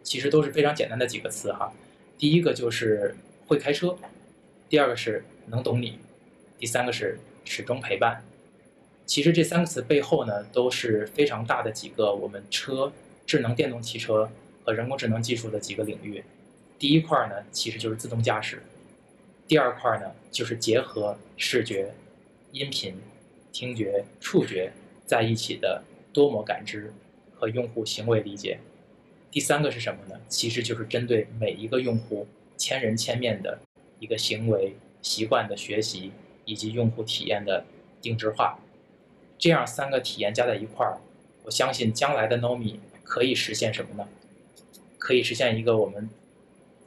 [0.05, 1.73] 其实都是非常简单的几个词哈，
[2.17, 3.99] 第一个就是会开车，
[4.69, 5.99] 第二个是能懂你，
[6.59, 8.25] 第三个是始终陪伴。
[9.05, 12.93] 其实这三个词背后呢，都是非常大的几个我们车
[13.27, 14.31] 智能电动汽车
[14.65, 16.23] 和人工智能技术的几个领域。
[16.79, 18.59] 第一块呢，其实就是自动驾驶；
[19.49, 21.95] 第二块呢，就是结合视觉、
[22.53, 23.01] 音频、
[23.51, 24.71] 听觉、触觉
[25.07, 25.83] 在一起的
[26.13, 26.93] 多模感知
[27.35, 28.59] 和用户行为理解。
[29.31, 30.21] 第三个是什么呢？
[30.29, 32.27] 其实就是针对每一个用户
[32.59, 33.59] 千人千面的
[33.99, 36.13] 一个行为习惯的学习，
[36.45, 37.65] 以及用户体验的
[38.03, 38.59] 定制化。
[39.39, 40.99] 这样三个体验加在一块儿，
[41.45, 44.07] 我相信将来的 Nomi 可以实现什么呢？
[44.99, 46.11] 可以实现一个我们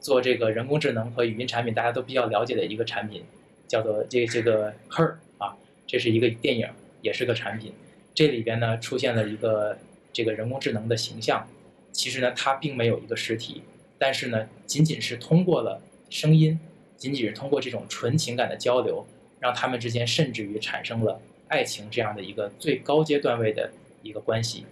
[0.02, 3.24] 做这个人工智能和语音产品大家都比较了解的一个产品，
[3.68, 5.56] 叫做这这个 Her 啊，
[5.88, 6.68] 这是一个电影，
[7.02, 7.72] 也是个产品。
[8.14, 9.78] 这里边呢出现了一个
[10.12, 11.48] 这个人工智能的形象。
[11.94, 13.62] 其实呢，它并没有一个实体，
[13.98, 16.60] 但是呢，仅仅是通过了声音，
[16.98, 19.06] 仅仅是通过这种纯情感的交流，
[19.40, 24.66] 让他们之间甚至于产生了爱情这样的一个最高阶段位的一个关系。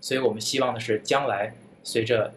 [0.00, 2.32] 所以我们希望的是，将来随着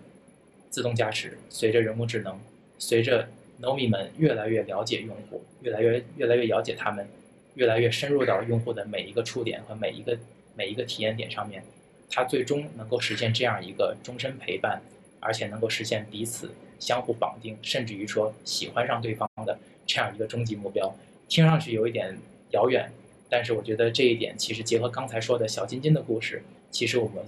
[0.74, 2.40] 自动驾驶，随着人工智能，
[2.80, 3.30] 随着
[3.62, 7.08] Nomi 们越来越了解用户，越来越越来越了解他们，
[7.54, 10.18] 越来越深入到用户的每一个触点和每一个
[10.56, 11.64] 每一个体验点上面。
[12.10, 14.82] 它最终能够实现这样一个终身陪伴，
[15.20, 20.96] 而且能够实现彼此相互绑定，甚至于说喜欢上对方的这样一个终极目标，
[21.30, 22.18] 听上去有一点
[22.50, 22.92] 遥远，
[23.30, 27.24] 但是我觉得这一点其实结合刚才说的小金金的故事，其实我们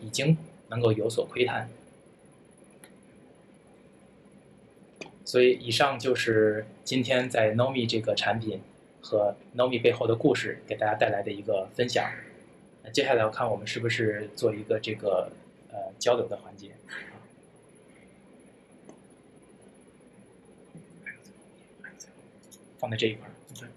[0.00, 0.36] 已经
[0.70, 1.70] 能够有所窥探。
[5.30, 8.60] 所以以上就是今天在 Nomi 这个产品
[9.00, 12.10] 和 Nomi 背后的故事给大家带来的一个分享。
[12.82, 15.30] 那接下来我看我们是不是做一个这个
[15.70, 16.72] 呃交流的环节，
[22.76, 23.30] 放在这一块儿。
[23.56, 23.68] 对，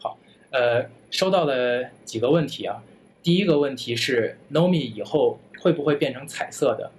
[0.00, 0.18] 好，
[0.50, 2.82] 呃，收到了几个问题啊。
[3.26, 6.92] 第一个问题是，Nomi 以后会不会变成彩色的？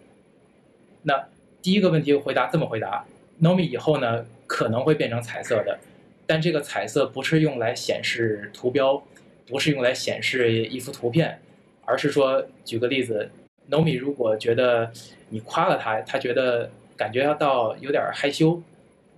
[1.03, 1.25] 那
[1.61, 3.05] 第一个问题回答这么回答
[3.41, 4.25] ：Nomi 以后呢？
[4.45, 5.79] 可能会变成彩色的，
[6.25, 9.01] 但这个彩色不是用来显示图标，
[9.45, 11.39] 不是用来显示一幅图片，
[11.85, 13.29] 而是说，举个例子
[13.71, 14.91] ，Nomi 如果觉得
[15.29, 18.61] 你夸了他，他觉得感觉要到有点害羞，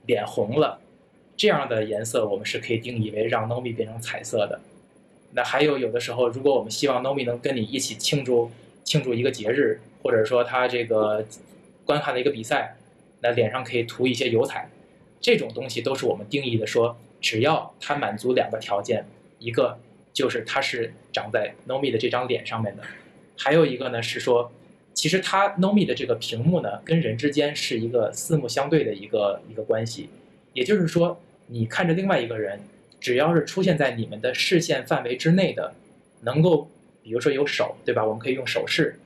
[0.06, 0.80] 脸红了，
[1.36, 4.60] 这样的颜色我们是可以定义为让 Nomi 变成彩色的。
[5.32, 8.52] 那还有有的时候，如果我们希望 Nomi 能跟你一起庆祝
[8.84, 11.26] 庆祝一个节日，或者说他这个
[11.86, 12.76] 观看了一个比赛，
[13.22, 14.70] 那脸上可以涂一些油彩。
[15.22, 19.06] 这种东西都是我们定义的，说只要它满足两个条件，
[19.38, 19.78] 一个
[20.14, 22.84] 就是它是长在 Nomi 的这张脸上面的，
[23.38, 24.52] 还有一个呢是说，
[24.94, 30.10] 其实它 Nomi 的这个屏幕呢跟人之间是一个四目相对的一个一个关系，
[30.54, 32.62] 也就是说，你看着另外一个人，
[33.00, 35.74] 只要是出现在你们的视线范围之内的，
[36.22, 36.70] 能够
[37.04, 38.06] 比如说有手，对吧？
[38.06, 39.00] 我们可以用手势，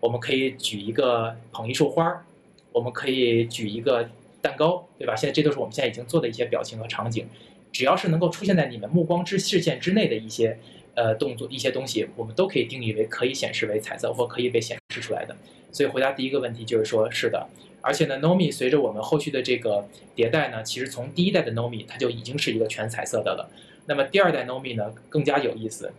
[0.00, 2.24] 我们可以举一个捧一束花儿
[2.72, 4.08] 我们可以举一个。
[4.42, 5.14] 蛋糕，对吧？
[5.14, 7.28] 现在这都是我们现在已经做的一些表情和场景，
[7.70, 10.58] 只要是能够出现在你们目光之视线之内的一些
[10.96, 15.36] 呃动作、一些东西，我们都可以定义为可以显示为彩色或可以被显示出来的。
[15.70, 17.46] 所以回答第一个问题就是说，是的。
[17.82, 23.50] 而且呢，Nomi 随着我们后续的这个迭代呢，其实从第一代的 Nomi 它就已经是一个全彩色的了。
[23.86, 25.92] 那么第二代 Nomi 呢更加有意思。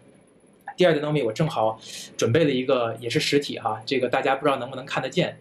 [0.76, 1.80] 第二代 Nomi 我正好
[2.18, 5.38] 准备了一个也是实体哈，这个大家不知道能不能看得见。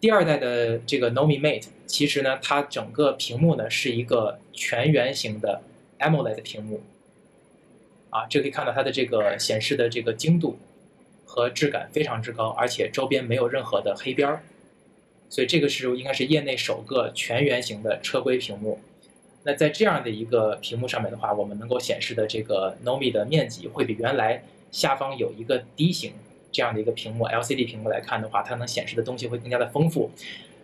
[0.00, 5.62] 第二代的这个 Nomi Mate，其实呢，它整个屏幕呢是一个全圆形的
[6.00, 6.82] AMOLED 屏幕，
[8.10, 10.58] 啊，这可以看到它的这个显示的这个精度
[11.24, 14.42] 和质感非常之高，而且周边没有任何的黑边儿，
[15.32, 18.78] 所以这个是应该是业内首个全圆形的车规屏幕。
[19.44, 26.12] 那在这样的一个屏幕上面的话，我们能够显示的这个 Nomi 的面积会比原来下方有一个低型
[26.52, 30.10] 这样的一个屏幕 LCD 屏幕来看的话，它能显示的东西会更加的丰富，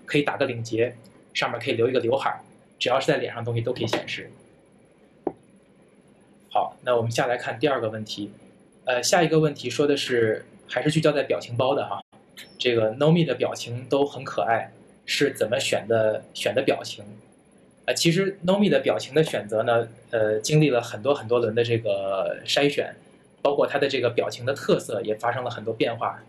[0.05, 0.95] 可以打个领结，
[1.33, 2.39] 上面可以留一个刘海，
[2.79, 4.31] 只要是在脸上东西都可以显示。
[6.51, 8.31] 好，那我们下来看第二个问题，
[8.85, 12.03] 呃，下一个问题说的是还是聚焦在表情包的哈，
[12.59, 14.73] 这个 Nomi 的表情都很可爱，
[15.07, 17.05] 是怎么选的选的表情？
[17.87, 22.95] 呃，其实 Nomi 的表情的选择呢，呃，经历了很多很多轮的这个筛选，
[23.41, 26.23] 包括它的这个表情的特色也发生了很多变化。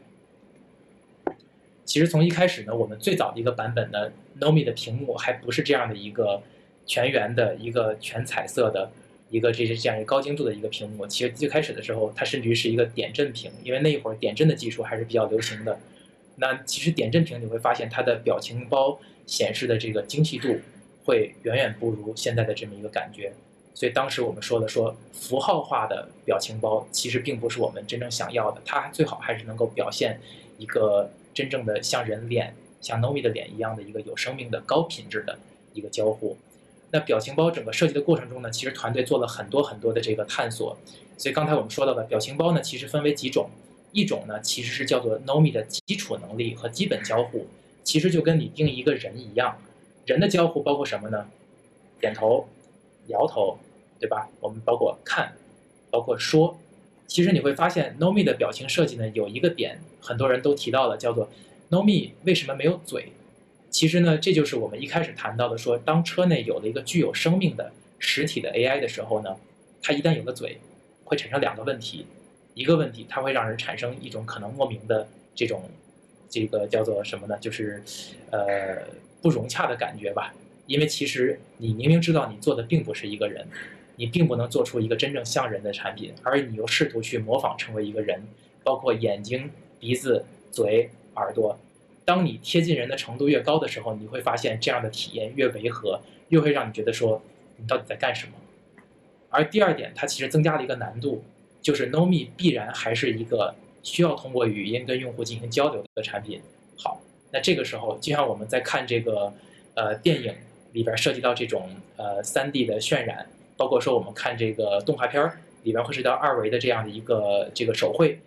[1.83, 6.41] 其实从一开始呢，我们最早的一个版本呢，Nomi 的屏幕还不是这样的一个
[6.85, 8.91] 全圆的一个全彩色的
[9.29, 11.05] 一个这是这样一个高精度的一个屏幕。
[11.07, 15.77] 其实最开始的时候，它甚至于是一个点阵屏，因为那一会儿点阵的技术还是比较流行的。
[16.39, 20.57] 那其实点阵屏你会发现它的表情包显示的这个精细度。
[21.05, 23.33] 会远远不如现在的这么一个感觉，
[23.73, 30.19] 所以当时我们说的说符号化的表情包其实并不是我们真正想要的，它最好还是能够表现
[30.59, 35.39] 一个真正的像人脸、像 Nomi 的脸一样的一个有生命的高品质的
[35.73, 36.37] 一个交互。
[36.91, 40.77] 那表情包整个设计的过程中呢，其实团队做了很多很多的这个探索。
[41.17, 43.49] 所以刚才我们说到的表情包呢，其实分为几种，
[43.91, 47.47] 一种呢其实是叫做 Nomi 的基础能力和基本交互，
[47.83, 49.57] 其实就跟你定一个人一样。
[50.05, 51.27] 人的交互包括什么呢？
[51.99, 52.47] 点头、
[53.07, 53.59] 摇头，
[53.99, 54.29] 对吧？
[54.39, 55.33] 我们包括看，
[55.91, 56.57] 包括说。
[57.07, 61.27] 其实你会发现，Nomi 的表情设计呢，有一个点，很多人都提到了，叫做
[61.71, 63.11] Nomi 为什么没有嘴？
[63.71, 69.35] 其实呢，这就是我们一开始谈到的，说当车内有了一个具有生命的实体的 AI 的时候呢，
[69.81, 70.59] 它一旦有了嘴，
[71.03, 72.05] 会产生两个问题。
[72.53, 75.63] 一个问题，它会让人产生一种可能莫名的这种，
[76.29, 77.37] 这个叫做什么呢？
[77.39, 77.83] 就是，
[78.31, 78.77] 呃。
[79.21, 80.33] 不融洽的感觉吧，
[80.65, 83.45] 因为其实你明明知道你做的并不是一个人，
[83.97, 88.23] 你并不能做出一个真正像人的产品，而你又试图去模仿成为一个人，
[88.63, 90.23] 包括眼睛、鼻子、
[90.53, 91.59] 嘴、耳朵。
[92.05, 97.21] 当你贴近人的程度越高的时候，你会发现这样的体验越违和，越会让你觉得说
[97.57, 98.31] 你到底在干什么。
[99.29, 101.25] 而第二点，它其实增加了一个难度，
[101.61, 106.41] 就是 Nomi 必然还是一个需要通过语音跟用户进行交流的产品。
[106.77, 107.01] 好。
[107.31, 109.31] 那这个时候，就像我们在看这个，
[109.75, 110.33] 呃，电影
[110.71, 118.19] 里边涉及到这种呃三 D 的渲染，包括说我们看这个动画片儿里边会涉及到二维的这样的一个这个手绘，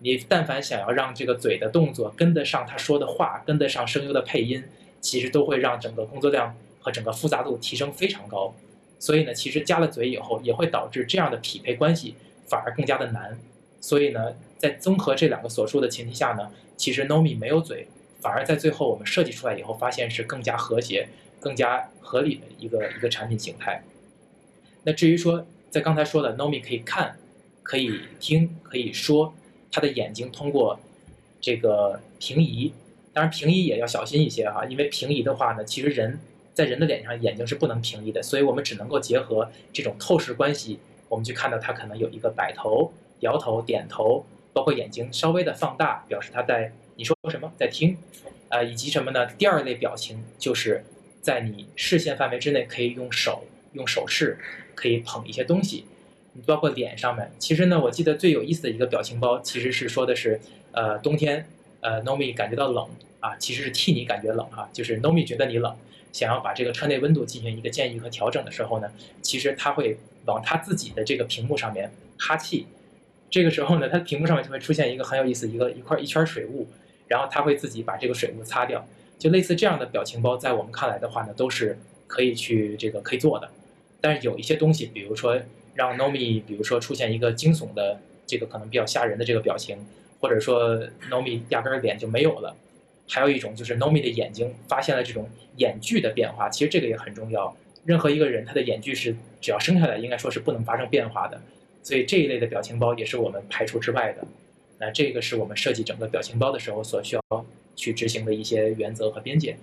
[0.00, 4.64] 你但凡想要让这个嘴的动作跟得上他说的话，跟得上声优的配音，
[5.00, 8.52] 其实都会让整个工作量和整个复杂度提升非常高。
[8.98, 12.16] 所以呢，其实加了嘴以后，也会导致这样的匹配关系
[12.50, 13.38] 反而更加的难。
[13.80, 17.86] 所以呢，在综合这两个所说的前提下呢，其实 Nomi 没有嘴。
[18.20, 21.08] 反而在最后，我们设计出来以后，发现是更加和谐、
[21.40, 23.82] 更加合理的一个一个产品形态。
[24.82, 27.16] 那至于说，在刚才说的，Nomi 可以看、
[27.62, 29.32] 可以听、可以说，
[29.72, 30.78] 他的眼睛通过
[31.40, 32.74] 这个平移，
[33.14, 36.20] 当然平移也要小心一些哈，因为平移的话呢，其实人
[36.52, 40.78] 在人的脸上眼睛是不能平移的，所以我们只能够结合这种透视关系，
[41.10, 46.72] 我们去看到他可能有一个摆头、摇头、点头，包括眼睛稍微的放大，表示他在。
[46.96, 47.50] 你说什么？
[47.56, 47.96] 在听，
[48.50, 49.24] 呃，以及什么呢？
[49.24, 50.84] 第二类表情就是
[51.22, 54.38] 在你视线范围之内，可以用手用手势
[54.74, 55.86] 可以捧一些东西。
[56.34, 60.38] 你包括脸上面，其实呢，我记得最有意思的一个表情包，其实是说的是，
[60.72, 61.46] 呃，冬天，
[61.80, 62.86] 呃，Nomi 感觉到冷
[63.20, 65.74] 啊，其实是替你感觉冷啊，就是 Nomi 觉得你冷，
[66.12, 68.90] 想要把这个车内温度进行一个建议和调整的时候呢，
[69.22, 72.66] 其实他会往他自己的这个屏幕上面哈气，
[73.30, 76.68] 这个时候呢，他屏幕上面就会出现一个很有意思一个一块一圈水雾。
[77.08, 78.86] 然后他会自己把这个水雾擦掉，
[79.18, 83.50] 就类似这样的表情包，在我们看来的话呢，都是可以去这个可以做的。
[84.00, 85.36] 但是有一些东西，比如说
[85.74, 87.98] 让 Nomi，比如说出现一个惊悚的
[88.28, 89.84] 这个可能比较吓人的这个表情，
[90.20, 90.78] 或者说
[91.10, 92.54] Nomi 压根儿脸就没有了。
[93.10, 97.56] 还有一种就是 Nomi 的眼睛发现了这种眼距的变化，其实这个也很重要。
[97.84, 101.42] 任何一个人他的眼距是只要生下来应该说是不能发生变化的，
[101.82, 104.24] 所以这一类的表情包也是我们排除之外的。
[104.78, 109.56] 那这个是我们设计整个表情包的时候所需要去执行的一些原则和边界。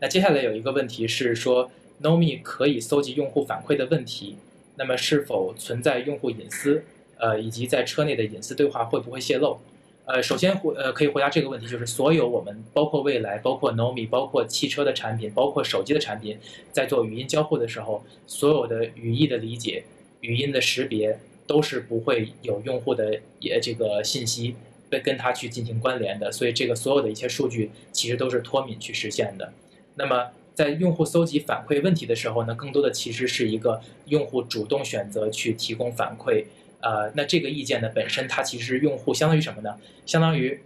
[0.00, 1.70] 那接下来有一个问题是说
[2.02, 4.36] ，Nomi 可以搜集用户反馈的问题，
[4.76, 6.84] 那么是否存在用户隐私？
[7.16, 9.60] 呃，以及在车内的隐私对话会不会泄露？
[10.04, 16.38] 呃，首先回呃可以回答这个问题，就是所有我们包括未来、包括 Nomi、包括汽车的产品、包括手机的产品，
[16.72, 19.84] 在做语音交互的时候，所有的语义的理解、
[20.20, 21.18] 语音的识别。
[21.44, 24.54] 都是不会有用户的也这个信息
[24.88, 29.52] 跟跟它去进行关联的，所以这个所有的一些数据其实都是脱敏去实现的。
[29.96, 36.44] 那么在用户搜集反馈问题的时候呢，更多的其实是一个用户主动选择去提供反馈。
[36.82, 39.78] 呃，那这个意见呢本身它其实用户相当于什么呢？
[40.04, 40.60] 相当于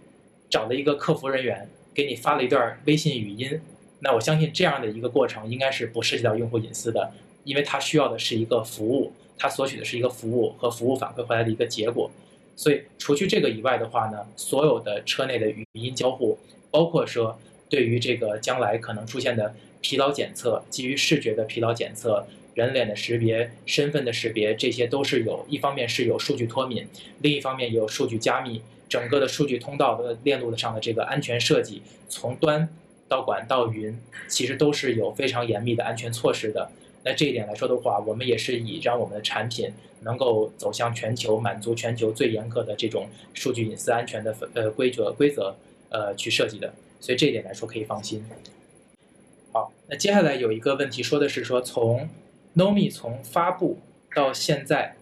[0.49, 3.61] 找了一个客服人员给你发了一段微信语音。
[3.99, 7.11] 那我相信这样的一个过程应该是不涉及到用户隐私的，
[7.43, 12.11] 因为它需要的是一个服务，它索取的是一个服务和服务反馈回来的一个结果。
[12.55, 16.37] 所以除去这个以外的话呢，所有的车内的语音交互，
[16.71, 17.39] 包括说
[17.69, 22.25] 对于这个将来可能出现的疲劳检测，基于视觉的疲劳检测、
[22.57, 26.87] 人脸的识别、身份的识别，这些都是有一方面是有数据脱敏，
[27.21, 32.67] 另一方面有数据加密，整个的数据通道的链路上的这个安全设计，从端。
[33.09, 33.97] 到管到云，
[34.27, 36.69] 其实都是有非常严密的安全措施的。
[37.05, 45.55] 那这一点来说的话，我们也是以让我们的产品能够走向全球，满足全球最严格的这种数据隐私安全的呃规则规则
[45.87, 46.73] 呃去设计的。
[46.99, 48.25] 所以这一点来说可以放心。
[49.53, 52.09] 好，那接下来有一个问题说的是说从
[52.57, 53.79] Nomi 从发布
[54.13, 54.95] 到现在，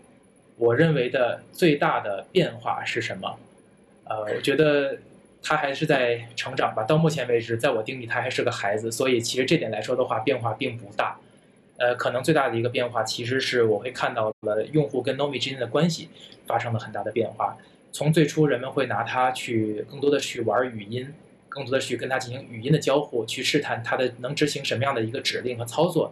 [0.57, 3.39] 我认为的最大的变化是什么？
[4.03, 4.97] 呃，我觉得。
[5.47, 11.19] 他还是在成长吧，到目前为止，在我定义他还是个孩子，所以其实这点来说的话，变化并不大。
[11.77, 16.09] 呃，可能最大的一个变化，其实是我会看到了用户跟 Nomi 之间的关系
[16.47, 17.55] 发生了很大的变化。
[17.91, 21.13] 从最初人们会拿它去更多的去玩语音，
[21.47, 26.11] 更多的去跟它进行语音的交互，去试探它的能执行什么样的一个指令和操作，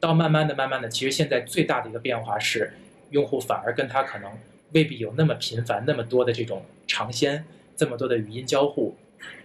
[0.00, 2.72] 到慢慢的、慢慢的，其实现在最大的一个变化是，
[3.10, 4.30] 用户反而跟他可能
[4.72, 7.44] 未必有那么频繁、那么多的这种尝鲜。
[7.76, 8.96] 这么多的语音交互，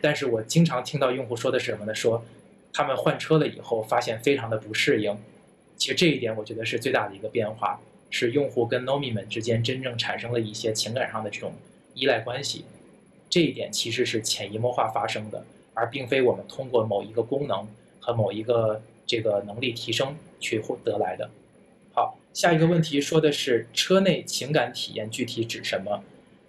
[0.01, 1.93] 但是我经常听到用户说的是什么呢？
[1.93, 2.25] 说
[2.73, 5.15] 他们换车了以后发现非常的不适应。
[5.77, 7.79] 其实这一点我觉得是最大的一个变化，
[8.09, 11.53] 是用户跟 Nomi 们之间真正产生了一些情感上的这种
[11.93, 12.65] 依赖关系。
[13.29, 15.45] 这一点其实是潜移默化发生的，
[15.75, 17.67] 而并非我们通过某一个功能
[17.99, 21.29] 和某一个这个能力提升去获得来的。
[21.93, 26.03] 好，下一个问题说的是车内情感体验具体指什么？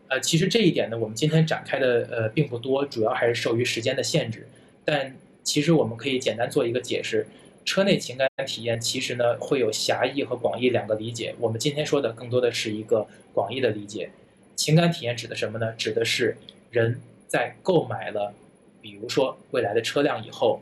[0.08, 4.46] 呃，其实这一点呢，我们今天展开的呃并不多，主要还是受于时间的限制。
[4.84, 7.26] 但其实我们可以简单做一个解释：
[7.64, 11.34] 车内情感体验其实呢会有狭义和广义两个理解。
[11.40, 14.10] 我们今天说的更多的是一个广义的理解。
[14.56, 15.72] 情感体验指的什么呢？
[15.72, 16.36] 指的是
[16.70, 18.34] 人在购买了，
[18.80, 20.60] 比如说未来的车辆以后，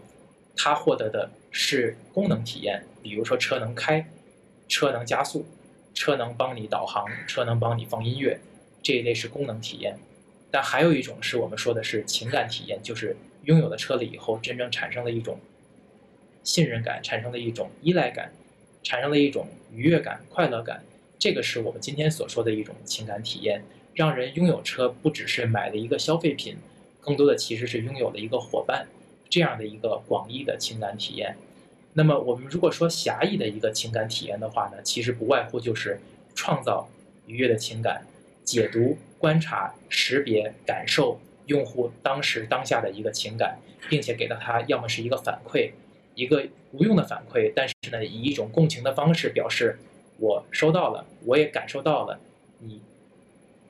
[0.56, 4.08] 他获得的是功能体验，比如说车能开，
[4.66, 5.46] 车能加速，
[5.94, 8.40] 车能帮你导航，车能帮你放音乐。
[8.82, 9.96] 这一类是功能体验，
[10.50, 15.38] 但还有一种是我们说的是情感体验，就是拥有了车了以后，真正产生了一种
[16.42, 18.32] 信任感，产生了一种依赖感，
[18.82, 20.82] 产生了一种愉悦感、快乐感。
[21.18, 23.62] 这个是我们今天所说的一种情感体验，
[23.94, 26.56] 让人拥有车不只是买了一个消费品，
[27.00, 28.88] 更多的其实是拥有了一个伙伴，
[29.32, 31.38] 这样的一个广义的情感体验。
[31.94, 35.98] 那么我们如果说狭义的一个情感体验的话呢，其实不外乎就是
[36.34, 36.86] 创造
[37.26, 38.04] 愉悦的情感。
[38.44, 43.56] 解读、观察、识别、感受用户当时当下的一个情感，
[43.88, 45.70] 并且给到他要么是一个反馈，
[46.16, 49.78] 一个无用的反馈，但是呢，以一种共情的方式表示
[50.18, 52.18] 我收到了，我也感受到了
[52.58, 52.82] 你，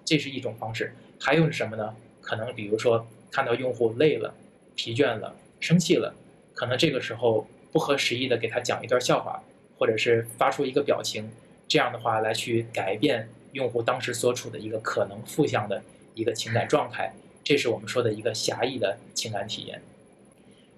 [0.06, 0.94] 这是一种方式。
[1.20, 1.94] 还有是什么呢？
[2.22, 4.34] 可能比如说看到用户累了、
[4.74, 6.14] 疲倦了、生气了，
[6.52, 9.42] 可能这个时候不合时宜的给他讲一段笑话，
[9.78, 11.30] 或者是发出一个表情，
[11.66, 13.28] 这样的话来去改变。
[13.52, 15.82] 用户当时所处的一个可能负向的
[16.14, 17.12] 一个情感状态，
[17.44, 19.82] 这是我们说的一个狭义的情感体验。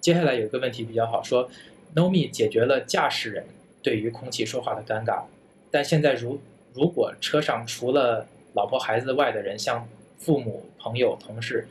[0.01, 1.49] 接下来有一个问题比较好说
[1.95, 3.45] ，Nomi 解决了驾驶人
[3.81, 5.23] 对于空气说话的尴尬，
[5.71, 6.41] 但现在如
[6.73, 9.87] 如果车上除了老婆孩子外的人，像
[10.19, 11.69] 父母、朋友、同事，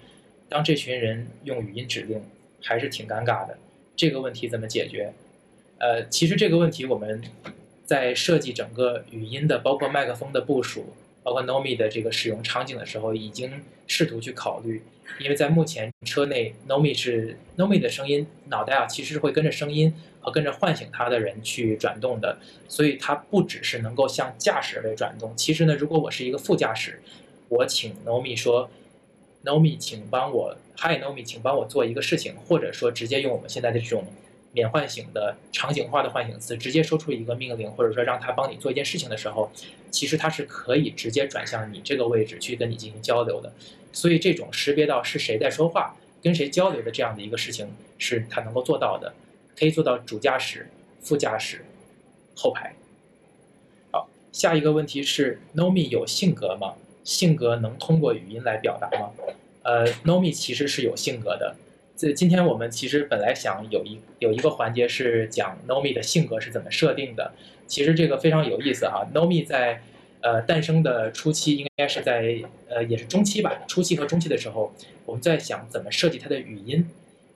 [0.49, 2.23] 当这群人用语音指令，
[2.65, 3.57] 还是挺尴尬的。
[3.95, 5.13] 这个问题怎么解决？
[5.79, 7.23] 呃，其实这个问题我们。
[7.87, 14.83] 在设计整个语音的，包括麦克风的部署，包括 Nomi 的这个使用场景的时候，已经试图去考虑。
[15.21, 22.39] 因为在目前车内，Nomi 是 Nomi 的声音，脑袋啊其实是会跟着声音和跟着唤醒他的人去转动的，
[22.69, 25.37] 所以它不只是能够向驾驶位转动。
[25.37, 27.03] 其实呢，如果我是一个副驾驶，
[27.51, 28.71] 我请 Nomi 说
[29.45, 34.07] ，Nomi，请帮我，Hi Nomi，请帮我做一个事情，或者说直接用我们现在的这种。
[34.57, 39.51] 免唤醒的场景化的唤醒词，直接说出一个命令，或者说让他帮你做一件事情的时候，
[39.91, 43.53] 其实它是可以直接转向你这个位置去跟你进行交流的。
[43.93, 47.69] 所以这种识别到是谁在说话、跟谁交流的这样的一个事情，
[47.99, 49.13] 是它能够做到的，
[49.59, 50.69] 可以做到主驾驶、
[51.01, 51.65] 副驾驶、
[52.37, 52.77] 后排。
[53.91, 56.75] 好，下一个问题是，Nomi 有性格吗？
[57.03, 59.11] 性格能通过语音来表达吗？
[59.65, 61.57] 呃，Nomi 其实是有性格的。
[61.97, 67.33] 这今天我们其实本来想有一有一个环节是讲 Nomi 的性格是怎么设定的，
[67.67, 69.07] 其实这个非常有意思哈。
[69.15, 69.81] Nomi 在
[70.21, 74.75] 呃诞生的初期，应该是在呃也是中期吧，初期和中期的时候，
[75.07, 76.89] 我们在想怎么设计它的语音。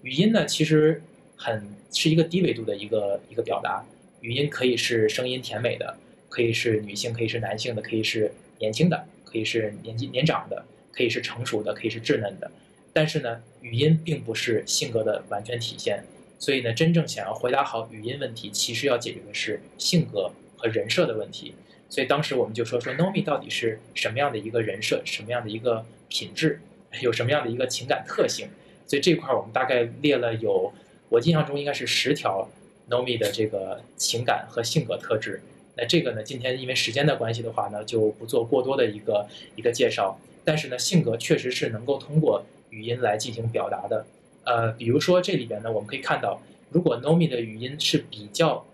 [0.02, 1.02] 语音呢，其实
[1.36, 3.84] 很是一个低维度的一个一个表达。
[4.20, 5.96] 语音可以是声音甜美的，
[6.28, 10.64] 可以是女性，可以是男性的，可以是年轻的，可以是年纪年长的，
[10.98, 12.50] 可以是成熟的，可以是稚嫩的。
[12.92, 16.02] 但是呢，语音并不是性格的完全体现。
[16.40, 21.54] 所以呢，真正想要回答好语音问题，其实要解决的是性格和人设的问题。
[21.88, 26.60] 所以当时我们就说说 Nomi 到底是什么样的一个人设，什么样的一个品质，
[27.00, 28.48] 有什么样的一个情感特性。
[28.88, 30.72] 所以这块儿我们大概列了有，
[31.10, 32.50] 我印象中应该是十条
[32.90, 35.40] Nomi 的这个情感和性格特质。
[35.76, 40.18] 那这个呢，今天因为时间的关系的话呢，就不做过多的一个一个介绍。
[40.48, 44.06] 但是呢，性格确实是能够通过语音来进行表达的。
[44.44, 46.40] 呃，比如说这里边呢，我们可以看到，
[46.70, 48.64] 如果 Nomi 的语音是比较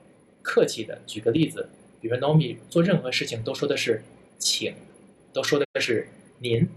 [0.41, 1.69] 客气的，举个例子，
[2.01, 4.05] 比如说 Nomi 做任何事情都说的是
[4.39, 4.73] 请，
[5.33, 6.07] 都说的是
[6.39, 6.69] 您，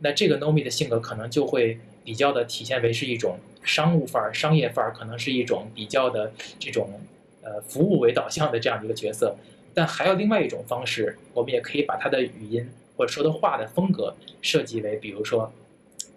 [0.00, 1.78] 那这个 Nomi 的性格可能就会。
[2.06, 7.00] 比较的体现为是一种商务范儿、商业范儿，可能是一种比较的这种
[7.42, 9.36] 呃服务为导向的这样的一个角色。
[9.74, 15.52] 但还有另外一种方式，我们也可以把它的语音或者说的话的风格设计为，比如说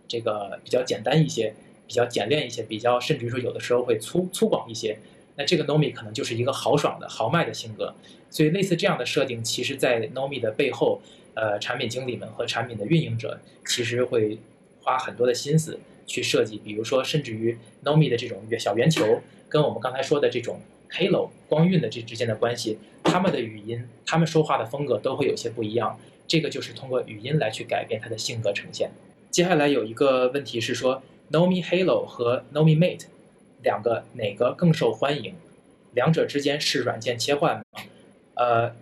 [0.07, 1.53] 这个比较简单一些、
[1.87, 4.97] 比较简练一些、比较甚至于说有的时候会粗粗犷一些。
[5.35, 7.93] 那这个 Nomi 可能就是一个豪爽的、豪迈的性格。
[8.29, 11.01] 所以类似这样的设定，其实在 Nomi 的背后，
[11.33, 14.39] 呃，产品经理们和产品的运营者其实会。
[14.81, 15.77] 花很多的心思
[16.07, 25.99] 去设计，比如说，甚至于 Nomi 的这种小圆球，跟我们刚才说的这种 Halo 光晕的这之间的关系，他们的语音，他们说话的风格都会有些不一样。
[26.29, 28.91] 这个就是通过语音来去改变他的性格呈现。
[29.29, 31.03] 接下来有一个问题是说
[31.33, 33.07] ，Nomi Halo 和 Nomi Mate
[33.61, 35.35] 两个哪个更受欢迎？
[35.93, 37.63] 两者之间是软件切换吗？
[38.35, 38.73] 呃。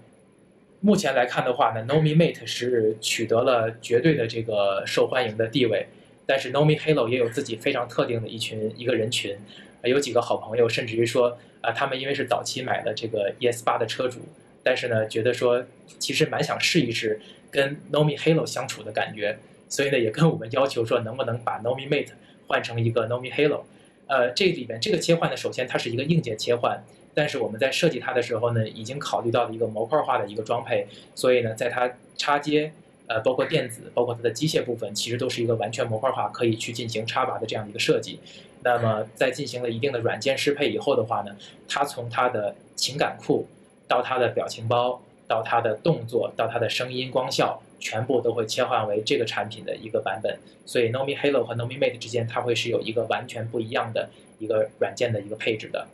[0.80, 5.88] 目前来看的话呢，Nomi Mate 是取得了绝对的这个受欢迎的地位，
[6.28, 9.36] 但是 Nomi Halo 也有自己非常特定的一群一个人群，
[9.84, 14.20] 有几个好朋友，甚至于说啊，他们因为是早期买的这个 ES 八的车主，
[14.62, 15.66] 但是呢，觉得说
[15.98, 17.20] 其实蛮想试一试
[17.52, 19.38] 跟 Nomi Halo 相处的感觉，
[19.70, 22.12] 所以呢，也跟我们要求说能不能把 Nomi Mate
[22.48, 23.62] 换成一个 Nomi Halo，
[24.08, 26.84] 呃，这里边这个切换呢，首先它是一个硬件切换。
[27.14, 30.86] 但是我们在设计它的时候呢，已经考虑到了一个模块化的一个装配，
[31.16, 32.72] 所以呢，在它插接，
[33.08, 38.20] 呃，包括电子，包括它的机械部分，其实都是一个完全模块化，可以去进行插拔的这样的一个设计。
[38.64, 41.36] 那么在进行了一定的软件适配以后的话呢，
[41.68, 43.48] 它从它的情感库
[43.88, 50.40] 到它的表情包，到它的动作，到它的声音光效，全部都会切换为这个产品的一个版本。
[50.66, 54.10] 所以 Nomi Halo 和 Nomi Mate 之间，它会是有一个完全不一样的
[54.40, 55.88] 一个软件的一个配置的。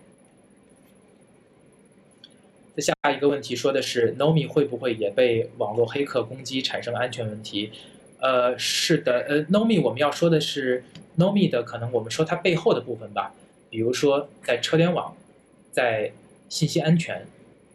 [2.76, 7.72] 再下一个问题说的是，Nomi 会不会也被网络黑客攻击，产生安全问题？
[8.20, 10.84] 呃，是的，呃，Nomi 我们要说的是
[11.18, 13.36] Nomi 的可能我们说它背后的部分吧，
[13.70, 15.16] 比如说在车联网，
[15.72, 16.14] 在
[16.50, 17.28] 信息安全，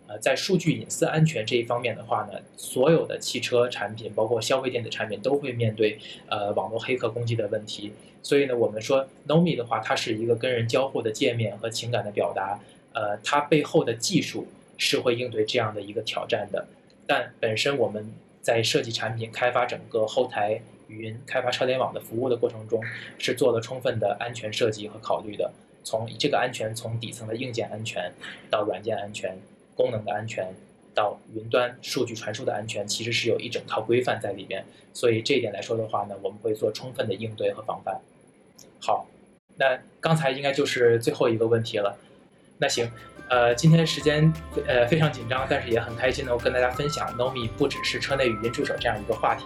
[0.08, 7.92] 呃，在数据隐私安全这一方面的话呢，所有的汽车产品，包括消费电子产品都会面对呃网络黑客攻击的问题。
[8.22, 12.58] 所以呢，我们说 Nomi 的话，它是一个跟人交互的界面和情感的表达，
[12.92, 14.48] 呃，它背后的技术。
[14.80, 16.64] 是会应对这样的一个挑战的，
[17.04, 22.80] 但本身我们在设计产品、开发整个后台语音、开发车联网的服务的过程中，
[23.18, 25.50] 是做了充分的安全设计和考虑的。
[25.82, 28.12] 从这个安全，从底层的硬件安全
[28.48, 29.36] 到软件安全、
[29.78, 30.46] 功能的安全，
[30.94, 34.64] 到云端数据传输的安全，其实是有一整套规范在里边。
[34.92, 38.00] 所以这一点来说的话呢，我们会做充分的应对和防范。
[38.80, 39.06] 好，
[39.56, 41.96] 那刚才应该就是最后一个问题了。
[42.58, 42.90] 那行。
[43.30, 44.32] 呃，今天时间
[44.66, 49.44] 呃非常紧张，但是也很开心能够跟大家分享 Nomi 不只是车内语音助手这样一个话题，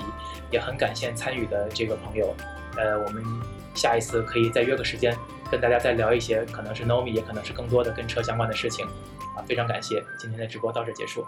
[0.53, 2.33] 也很感谢参与的这个朋友。
[2.76, 3.24] 呃，我们
[3.74, 5.18] 下一次可以再约个时间，
[5.51, 8.87] 跟大家再聊一些可能是 Nomi，也可能是更多的跟车相关的事情。
[9.35, 11.26] 啊，非常感谢，今天的直播到这结束。